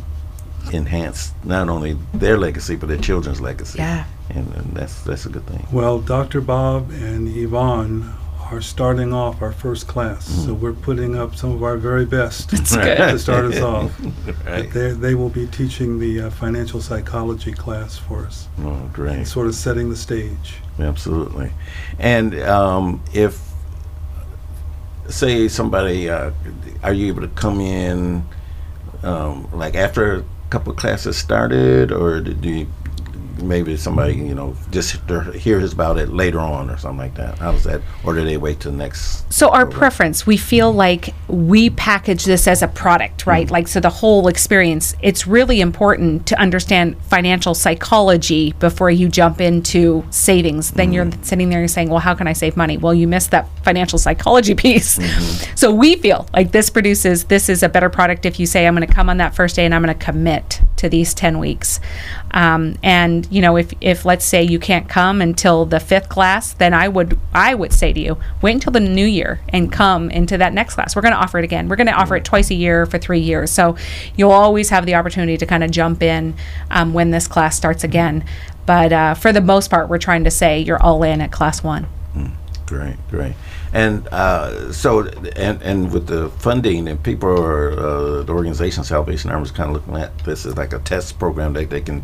enhance 0.73 1.33
not 1.45 1.69
only 1.69 1.97
their 2.15 2.37
legacy 2.37 2.75
but 2.77 2.89
their 2.89 2.99
children's 2.99 3.41
legacy. 3.41 3.79
Yeah. 3.79 4.05
And, 4.37 4.53
and 4.55 4.75
that's 4.77 5.03
that's 5.03 5.27
a 5.27 5.29
good 5.31 5.47
thing. 5.47 5.67
Well, 5.73 5.99
Dr. 6.01 6.41
Bob 6.41 6.91
and 6.91 7.29
Yvonne 7.29 8.13
are 8.53 8.61
starting 8.61 9.13
off 9.13 9.43
our 9.43 9.51
first 9.51 9.89
class, 9.89 10.25
so 10.45 10.55
we're 10.55 10.73
putting 10.73 11.17
up 11.17 11.35
some 11.35 11.51
of 11.51 11.65
our 11.65 11.77
very 11.77 12.05
best 12.07 12.51
to 12.51 12.65
start 13.19 13.45
us 13.45 13.61
off. 13.73 13.91
Right. 14.47 14.71
They 14.71 14.91
they 14.93 15.15
will 15.17 15.31
be 15.31 15.47
teaching 15.49 15.99
the 15.99 16.21
uh, 16.23 16.31
financial 16.31 16.81
psychology 16.81 17.53
class 17.53 17.99
for 17.99 18.25
us, 18.27 18.47
Oh, 18.61 18.89
great. 18.93 19.27
sort 19.27 19.47
of 19.49 19.55
setting 19.57 19.91
the 19.91 19.97
stage. 19.97 20.57
Absolutely. 20.79 21.51
And 21.99 22.39
um, 22.43 23.03
if, 23.13 23.41
say, 25.09 25.49
somebody, 25.49 26.09
uh, 26.11 26.31
are 26.83 26.93
you 26.93 27.09
able 27.09 27.23
to 27.23 27.29
come 27.29 27.61
in 27.61 28.25
um, 29.03 29.49
like 29.53 29.75
after 29.75 30.17
a 30.19 30.25
couple 30.51 30.71
of 30.73 30.79
classes 30.79 31.17
started, 31.17 31.91
or 31.93 32.21
do 32.21 32.49
you 32.49 32.67
maybe 33.39 33.77
somebody 33.77 34.15
you 34.15 34.35
know 34.35 34.57
just 34.71 34.99
hears 35.35 35.73
about 35.73 35.99
it 35.99 36.11
later 36.11 36.41
on 36.41 36.71
or 36.71 36.77
something 36.77 36.99
like 36.99 37.15
that? 37.15 37.39
How 37.39 37.53
does 37.53 37.65
that, 37.65 37.81
or 38.05 38.15
do 38.15 38.25
they 38.25 38.37
wait 38.37 38.61
till 38.61 38.73
the 38.73 38.79
next? 38.79 39.33
So 39.33 39.49
our 39.49 39.65
program? 39.65 39.79
preference, 39.79 40.27
we 40.27 40.37
feel 40.37 40.73
like 40.73 41.15
we 41.29 41.71
package 41.71 42.25
this 42.25 42.47
as 42.47 42.63
a 42.63 42.69
product, 42.69 43.27
right? 43.27 43.47
Mm-hmm. 43.47 43.53
Like 43.53 43.69
so 43.69 43.81
the 43.81 43.91
whole 43.91 44.29
experience. 44.29 44.95
It's 45.01 45.27
really 45.27 45.61
important 45.61 46.27
to 46.27 46.41
understand 46.41 46.97
financial 47.05 47.55
psychology 47.55 48.53
before 48.59 48.91
you 48.91 49.09
jump 49.09 49.41
into 49.41 50.05
savings. 50.11 50.73
Then 50.73 50.93
you're 50.93 51.05
mm-hmm. 51.05 51.23
sitting 51.23 51.49
there 51.49 51.61
and 51.61 51.71
saying, 51.71 51.89
"Well, 51.91 52.01
how 52.01 52.15
can 52.15 52.27
I 52.27 52.33
save 52.33 52.57
money?" 52.57 52.79
Well, 52.79 52.95
you 52.95 53.07
missed 53.07 53.31
that 53.31 53.49
financial 53.63 53.99
psychology 53.99 54.55
piece. 54.67 54.99
Mm-hmm. 54.99 55.57
So 55.57 55.73
we 55.73 55.97
feel 55.97 56.27
like 56.33 56.53
this 56.53 56.69
produces 56.71 57.25
this 57.25 57.49
is 57.49 57.63
a 57.63 57.69
better 57.69 57.89
product 57.89 58.27
if 58.27 58.41
you 58.41 58.47
say, 58.47 58.67
"I'm 58.67 58.75
going 58.75 58.87
to 58.87 58.93
come 58.93 59.09
on 59.09 59.19
that 59.19 59.35
first 59.35 59.57
day 59.57 59.65
and 59.65 59.75
I'm 59.75 59.83
going 59.83 59.97
to 59.97 60.05
commit 60.05 60.61
to 60.77 60.89
these 60.89 61.15
10 61.15 61.39
weeks." 61.39 61.81
Um, 62.33 62.77
and 62.83 63.26
you 63.31 63.41
know, 63.41 63.57
if 63.57 63.73
if 63.81 64.05
let's 64.05 64.25
say 64.25 64.43
you 64.43 64.59
can't 64.59 64.89
come 64.89 65.21
until 65.21 65.65
the 65.65 65.81
fifth 65.81 66.09
class, 66.09 66.53
then 66.53 66.75
I 66.75 66.89
would 66.89 67.19
I 67.33 67.55
would 67.55 67.73
say 67.73 67.93
to 67.93 68.01
you, 68.01 68.19
wait 68.43 68.53
until 68.53 68.73
the 68.73 68.81
new 68.81 69.07
year 69.07 69.41
and 69.49 69.73
come 69.73 70.11
into 70.11 70.39
that 70.39 70.53
next 70.53 70.75
class. 70.75 70.95
We're 70.95 71.03
going 71.03 71.15
to 71.15 71.19
offer 71.19 71.39
it 71.39 71.45
again. 71.45 71.69
We're 71.69 71.77
going 71.77 71.87
to 71.89 71.93
offer 71.93 72.17
it 72.17 72.25
twice 72.25 72.51
a 72.51 72.55
year 72.55 72.87
for 72.87 72.99
three 72.99 73.21
years. 73.21 73.51
So 73.51 73.77
you'll 74.17 74.33
always 74.33 74.71
have 74.71 74.87
the 74.87 74.95
opportunity 74.95 75.37
to 75.37 75.47
kind 75.47 75.65
of 75.65 75.71
jump 75.71 76.03
in 76.03 76.35
um, 76.71 76.93
when 76.93 77.11
this 77.11 77.27
class 77.27 77.57
starts 77.57 77.85
again. 77.85 78.25
But 78.67 78.93
uh, 78.93 79.15
for 79.15 79.33
the 79.33 79.41
most 79.41 79.71
part, 79.71 79.89
we're 79.89 79.99
trying 79.99 80.25
to 80.25 80.31
say 80.31 80.61
you're 80.61 80.83
all 80.83 81.03
in 81.03 81.21
at 81.21 81.31
class 81.31 81.63
one. 81.63 81.87
Great, 82.67 82.97
great. 83.11 83.35
And 83.73 84.09
uh, 84.09 84.73
so, 84.73 85.07
and, 85.37 85.63
and 85.63 85.93
with 85.93 86.09
the 86.09 86.31
funding, 86.31 86.89
and 86.89 87.01
people 87.01 87.29
are, 87.29 87.73
uh, 87.73 88.23
the 88.23 88.33
organization 88.33 88.83
Salvation 88.83 89.31
Army 89.31 89.45
is 89.45 89.53
kind 89.53 89.71
of 89.71 89.77
looking 89.77 90.03
at 90.03 90.19
this 90.25 90.45
as 90.47 90.57
like 90.57 90.73
a 90.73 90.81
test 90.81 91.19
program 91.19 91.53
that 91.53 91.71
they 91.71 91.81
can 91.81 92.03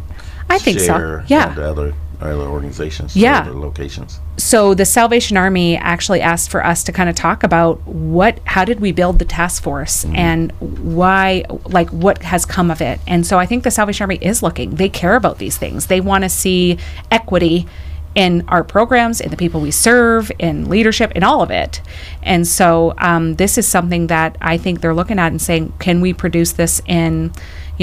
I 0.52 0.58
think 0.58 0.80
so, 0.80 1.22
yeah. 1.26 1.54
other, 1.58 1.94
other 2.20 2.46
organizations, 2.46 3.16
Yeah. 3.16 3.40
other 3.40 3.54
locations. 3.58 4.20
so 4.36 4.74
the 4.74 4.84
Salvation 4.84 5.36
Army 5.36 5.76
actually 5.76 6.20
asked 6.20 6.50
for 6.50 6.64
us 6.64 6.84
to 6.84 6.92
kind 6.92 7.08
of 7.10 7.16
talk 7.16 7.42
about 7.42 7.84
what, 7.86 8.38
how 8.44 8.64
did 8.64 8.80
we 8.80 8.92
build 8.92 9.18
the 9.18 9.24
task 9.24 9.62
force 9.62 10.04
and 10.14 10.52
why, 10.60 11.44
like 11.66 11.90
what 11.90 12.22
has 12.22 12.44
come 12.46 12.70
of 12.70 12.80
it. 12.80 13.00
And 13.06 13.26
so 13.26 13.38
I 13.38 13.46
think 13.46 13.64
the 13.64 13.70
Salvation 13.70 14.04
Army 14.04 14.18
is 14.20 14.42
looking. 14.42 14.76
They 14.76 14.88
care 14.88 15.16
about 15.16 15.38
these 15.38 15.56
things. 15.58 15.86
They 15.86 16.00
want 16.00 16.24
to 16.24 16.28
see 16.28 16.78
equity 17.10 17.66
in 18.14 18.44
our 18.48 18.62
programs, 18.62 19.20
in 19.22 19.30
the 19.30 19.36
people 19.38 19.60
we 19.60 19.70
serve, 19.70 20.30
in 20.38 20.68
leadership, 20.68 21.12
in 21.12 21.22
all 21.24 21.40
of 21.40 21.50
it. 21.50 21.80
And 22.22 22.46
so 22.46 22.92
um, 22.98 23.36
this 23.36 23.56
is 23.56 23.66
something 23.66 24.08
that 24.08 24.36
I 24.40 24.58
think 24.58 24.80
they're 24.82 24.94
looking 24.94 25.18
at 25.18 25.32
and 25.32 25.40
saying, 25.40 25.72
can 25.78 26.00
we 26.02 26.12
produce 26.12 26.52
this 26.52 26.82
in, 26.86 27.32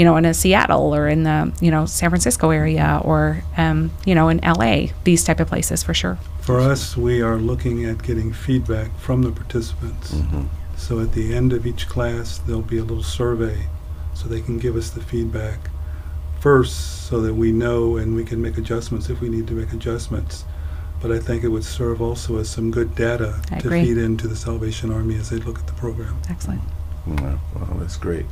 you 0.00 0.04
know, 0.06 0.16
in 0.16 0.24
a 0.24 0.32
Seattle 0.32 0.94
or 0.94 1.08
in 1.08 1.24
the, 1.24 1.52
you 1.60 1.70
know, 1.70 1.84
San 1.84 2.08
Francisco 2.08 2.48
area 2.48 3.02
or, 3.04 3.44
um, 3.58 3.90
you 4.06 4.14
know, 4.14 4.30
in 4.30 4.38
LA, 4.38 4.86
these 5.04 5.22
type 5.22 5.40
of 5.40 5.48
places 5.48 5.82
for 5.82 5.92
sure. 5.92 6.16
For 6.40 6.58
us, 6.58 6.96
we 6.96 7.20
are 7.20 7.36
looking 7.36 7.84
at 7.84 8.02
getting 8.02 8.32
feedback 8.32 8.98
from 8.98 9.20
the 9.20 9.30
participants. 9.30 10.14
So 10.74 11.00
at 11.00 11.12
the 11.12 11.34
end 11.34 11.52
of 11.52 11.66
each 11.66 11.86
class, 11.86 12.38
there'll 12.38 12.62
be 12.62 12.78
a 12.78 12.82
little 12.82 13.02
survey 13.02 13.66
so 14.14 14.26
they 14.26 14.40
can 14.40 14.58
give 14.58 14.74
us 14.74 14.88
the 14.88 15.02
feedback 15.02 15.58
first 16.40 17.04
so 17.06 17.20
that 17.20 17.34
we 17.34 17.52
know 17.52 17.98
and 17.98 18.16
we 18.16 18.24
can 18.24 18.40
make 18.40 18.56
adjustments 18.56 19.10
if 19.10 19.20
we 19.20 19.28
need 19.28 19.46
to 19.48 19.52
make 19.52 19.70
adjustments. 19.74 20.46
But 21.02 21.12
I 21.12 21.18
think 21.18 21.44
it 21.44 21.48
would 21.48 21.64
serve 21.64 22.00
also 22.00 22.38
as 22.38 22.48
some 22.48 22.70
good 22.70 22.94
data 22.94 23.38
I 23.50 23.58
to 23.58 23.66
agree. 23.66 23.84
feed 23.84 23.98
into 23.98 24.28
the 24.28 24.36
Salvation 24.36 24.90
Army 24.90 25.16
as 25.16 25.28
they 25.28 25.36
look 25.36 25.58
at 25.58 25.66
the 25.66 25.74
program. 25.74 26.22
Excellent. 26.30 26.62
Yeah, 27.06 27.38
well, 27.54 27.76
that's 27.78 27.98
great. 27.98 28.24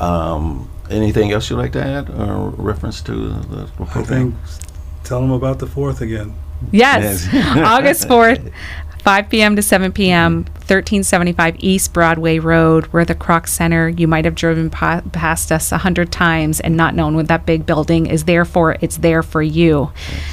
Um, 0.00 0.70
anything 0.90 1.32
else 1.32 1.48
you'd 1.50 1.56
like 1.56 1.72
to 1.72 1.82
add 1.84 2.10
or 2.10 2.50
reference 2.50 3.00
to 3.02 3.12
the, 3.12 3.66
the 3.78 3.84
I 3.94 4.02
think, 4.02 4.34
tell 5.04 5.20
them 5.20 5.30
about 5.30 5.58
the 5.58 5.66
fourth 5.66 6.00
again. 6.00 6.34
Yes, 6.70 7.28
Yes. 7.32 7.56
August 7.58 8.06
4th, 8.08 8.52
5 9.02 9.30
p.m. 9.30 9.56
to 9.56 9.62
7 9.62 9.90
p.m., 9.90 10.44
1375 10.44 11.56
East 11.58 11.92
Broadway 11.92 12.38
Road. 12.38 12.86
We're 12.92 13.04
the 13.04 13.16
Kroc 13.16 13.48
Center. 13.48 13.88
You 13.88 14.06
might 14.06 14.24
have 14.24 14.36
driven 14.36 14.70
pa- 14.70 15.02
past 15.10 15.50
us 15.50 15.72
a 15.72 15.78
hundred 15.78 16.12
times 16.12 16.60
and 16.60 16.76
not 16.76 16.94
known 16.94 17.16
what 17.16 17.26
that 17.26 17.44
big 17.44 17.66
building 17.66 18.06
is 18.06 18.26
there 18.26 18.44
for. 18.44 18.76
It's 18.80 18.98
there 18.98 19.24
for 19.24 19.42
you. 19.42 19.90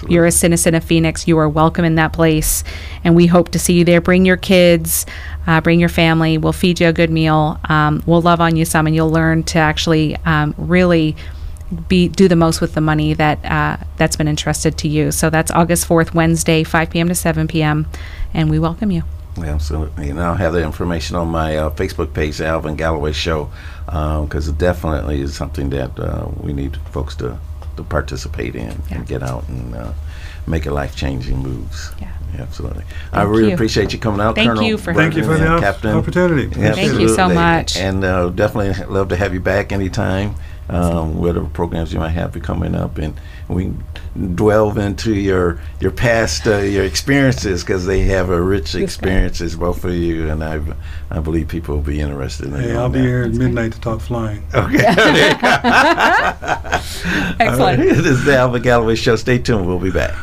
You're 0.08 0.28
a 0.28 0.32
citizen 0.32 0.76
of 0.76 0.84
Phoenix. 0.84 1.28
You 1.28 1.40
are 1.40 1.50
welcome 1.50 1.84
in 1.84 1.96
that 1.96 2.14
place, 2.14 2.64
and 3.04 3.16
we 3.16 3.26
hope 3.26 3.50
to 3.50 3.60
see 3.60 3.74
you 3.74 3.84
there. 3.84 4.02
Bring 4.02 4.24
your 4.24 4.38
kids, 4.38 5.08
uh, 5.48 5.62
bring 5.62 5.80
your 5.80 5.90
family. 5.90 6.38
We'll 6.38 6.54
feed 6.54 6.80
you 6.80 6.90
a 6.90 6.94
good 6.94 7.10
meal. 7.10 7.60
Um, 7.68 8.04
we'll 8.06 8.22
love 8.22 8.40
on 8.40 8.56
you 8.56 8.66
some, 8.66 8.86
and 8.86 8.96
you'll 8.96 9.10
learn 9.10 9.42
to 9.46 9.58
actually 9.58 10.16
um, 10.26 10.54
really 10.60 11.16
be 11.88 12.08
do 12.08 12.28
the 12.28 12.36
most 12.36 12.62
with 12.62 12.74
the 12.74 12.82
money 12.82 13.14
that 13.14 13.44
uh, 13.46 13.78
that's 13.98 14.16
been 14.16 14.28
entrusted 14.28 14.78
to 14.80 14.88
you. 14.88 15.12
So 15.12 15.30
that's 15.30 15.52
August 15.52 15.86
fourth, 15.86 16.14
Wednesday, 16.14 16.64
five 16.64 16.90
p.m. 16.90 17.08
to 17.10 17.16
seven 17.16 17.48
p.m. 17.48 17.88
And 18.34 18.50
we 18.50 18.60
welcome 18.60 18.92
you. 18.92 19.04
Absolutely. 19.38 20.10
And 20.10 20.20
I'll 20.20 20.36
have 20.36 20.54
the 20.54 20.64
information 20.64 21.16
on 21.16 21.30
my 21.30 21.56
uh, 21.56 21.70
Facebook 21.70 22.14
page, 22.14 22.42
Alvin 22.42 22.76
Galloway 22.76 23.14
Show, 23.14 23.50
because 23.86 24.48
it 24.48 24.58
definitely 24.58 25.22
is 25.22 25.34
something 25.36 25.70
that 25.70 25.98
uh, 25.98 26.28
we 26.42 26.52
need 26.52 26.76
folks 26.92 27.16
to, 27.18 27.38
to 27.78 27.84
participate 27.84 28.56
in 28.56 28.72
Yeah. 28.90 28.98
and 28.98 29.08
get 29.08 29.24
out 29.24 29.48
and 29.48 29.76
uh, 29.76 29.94
make 30.46 30.66
a 30.66 30.72
life 30.72 30.96
changing 30.96 31.38
moves. 31.38 31.92
Yeah. 32.02 32.12
Absolutely. 32.38 32.84
I 33.12 33.24
really 33.24 33.48
you. 33.50 33.54
appreciate 33.56 33.92
you 33.92 33.98
coming 33.98 34.22
out, 34.22 34.36
Thank 34.36 34.50
Colonel. 34.50 34.64
you 34.64 34.78
for 34.78 34.94
Thank 34.94 35.16
you 35.16 35.24
for 35.24 35.30
Burden 35.30 35.56
the 35.56 35.62
Captain. 35.62 35.96
opportunity. 35.96 36.46
Appreciate 36.46 36.76
Thank 36.76 37.00
you 37.00 37.10
so 37.10 37.28
much. 37.28 37.76
And 37.78 38.04
uh, 38.04 38.30
definitely 38.30 38.86
love 38.86 39.10
to 39.10 39.16
have 39.16 39.34
you 39.34 39.40
back 39.40 39.72
anytime. 39.72 40.36
Um, 40.70 41.18
whatever 41.18 41.48
programs 41.48 41.92
you 41.92 42.00
might 42.00 42.10
have 42.10 42.32
be 42.32 42.40
coming 42.40 42.76
up, 42.76 43.00
and 43.00 43.20
we 43.48 43.64
can 43.64 43.84
delve 44.36 44.78
into 44.78 45.16
your 45.16 45.60
your 45.80 45.90
past 45.90 46.46
uh, 46.48 46.58
your 46.58 46.84
experiences 46.84 47.64
because 47.64 47.88
they 47.88 48.02
have 48.02 48.30
a 48.30 48.40
rich 48.40 48.76
experiences 48.76 49.56
both 49.56 49.84
of 49.84 49.96
you, 49.96 50.30
and 50.30 50.44
I 50.44 50.62
I 51.10 51.20
believe 51.22 51.48
people 51.48 51.76
will 51.76 51.82
be 51.82 52.00
interested 52.00 52.48
in. 52.48 52.54
Hey, 52.54 52.76
I'll 52.76 52.88
be 52.88 53.00
that. 53.00 53.06
here 53.06 53.24
at 53.24 53.32
midnight 53.32 53.74
to 53.74 53.82
talk 53.82 54.00
flying. 54.00 54.46
Okay. 54.54 54.78
Excellent. 57.40 57.80
this 57.82 58.06
is 58.06 58.24
the 58.26 58.38
Alvin 58.38 58.62
Galloway 58.62 58.96
Show. 58.96 59.16
Stay 59.16 59.40
tuned. 59.40 59.66
We'll 59.66 59.80
be 59.80 59.92
back. 59.92 60.16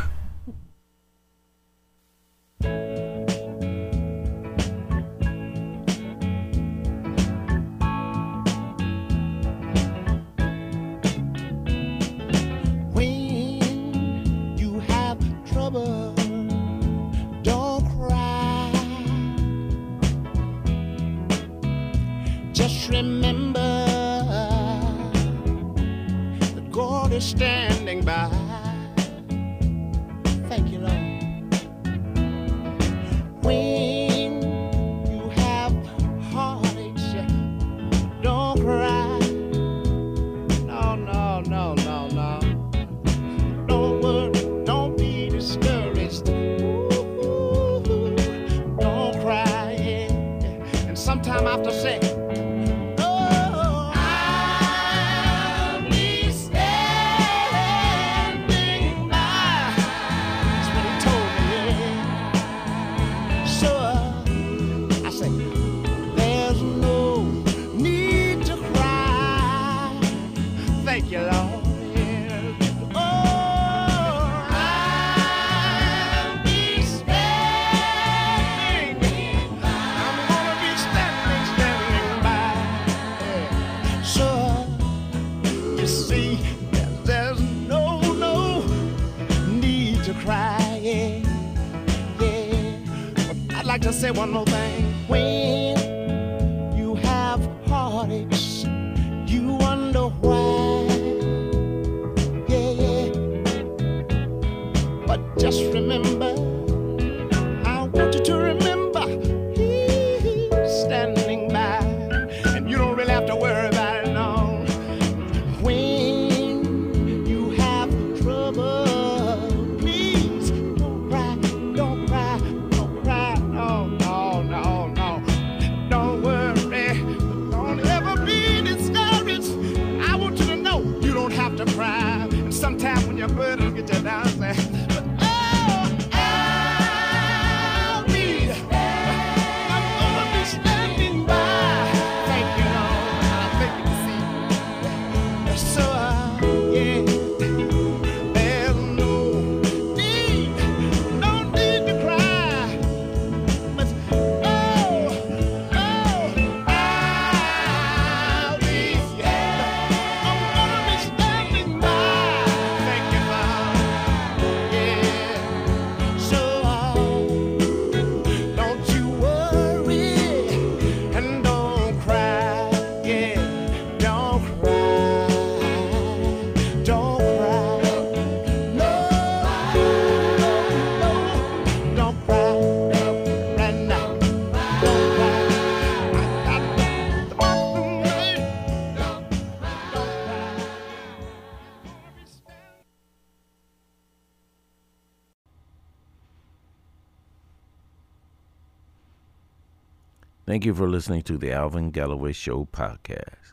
Thank 200.56 200.64
you 200.64 200.74
for 200.74 200.88
listening 200.88 201.20
to 201.24 201.36
the 201.36 201.52
Alvin 201.52 201.90
Galloway 201.90 202.32
Show 202.32 202.64
podcast. 202.72 203.52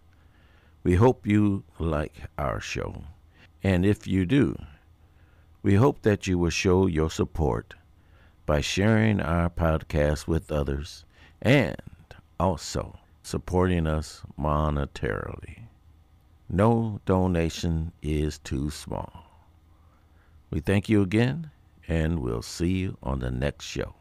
We 0.85 0.95
hope 0.95 1.27
you 1.27 1.65
like 1.77 2.15
our 2.37 2.61
show. 2.61 3.03
And 3.61 3.85
if 3.85 4.07
you 4.07 4.25
do, 4.25 4.55
we 5.63 5.75
hope 5.75 6.03
that 6.03 6.27
you 6.27 6.37
will 6.37 6.49
show 6.49 6.87
your 6.87 7.09
support 7.09 7.73
by 8.45 8.61
sharing 8.61 9.19
our 9.19 9.49
podcast 9.49 10.27
with 10.27 10.49
others 10.49 11.03
and 11.41 11.75
also 12.39 12.97
supporting 13.21 13.85
us 13.85 14.21
monetarily. 14.39 15.63
No 16.47 17.01
donation 17.05 17.91
is 18.01 18.39
too 18.39 18.69
small. 18.69 19.25
We 20.51 20.61
thank 20.61 20.87
you 20.87 21.01
again, 21.01 21.51
and 21.85 22.19
we'll 22.19 22.41
see 22.41 22.77
you 22.77 22.97
on 23.03 23.19
the 23.19 23.29
next 23.29 23.65
show. 23.65 23.93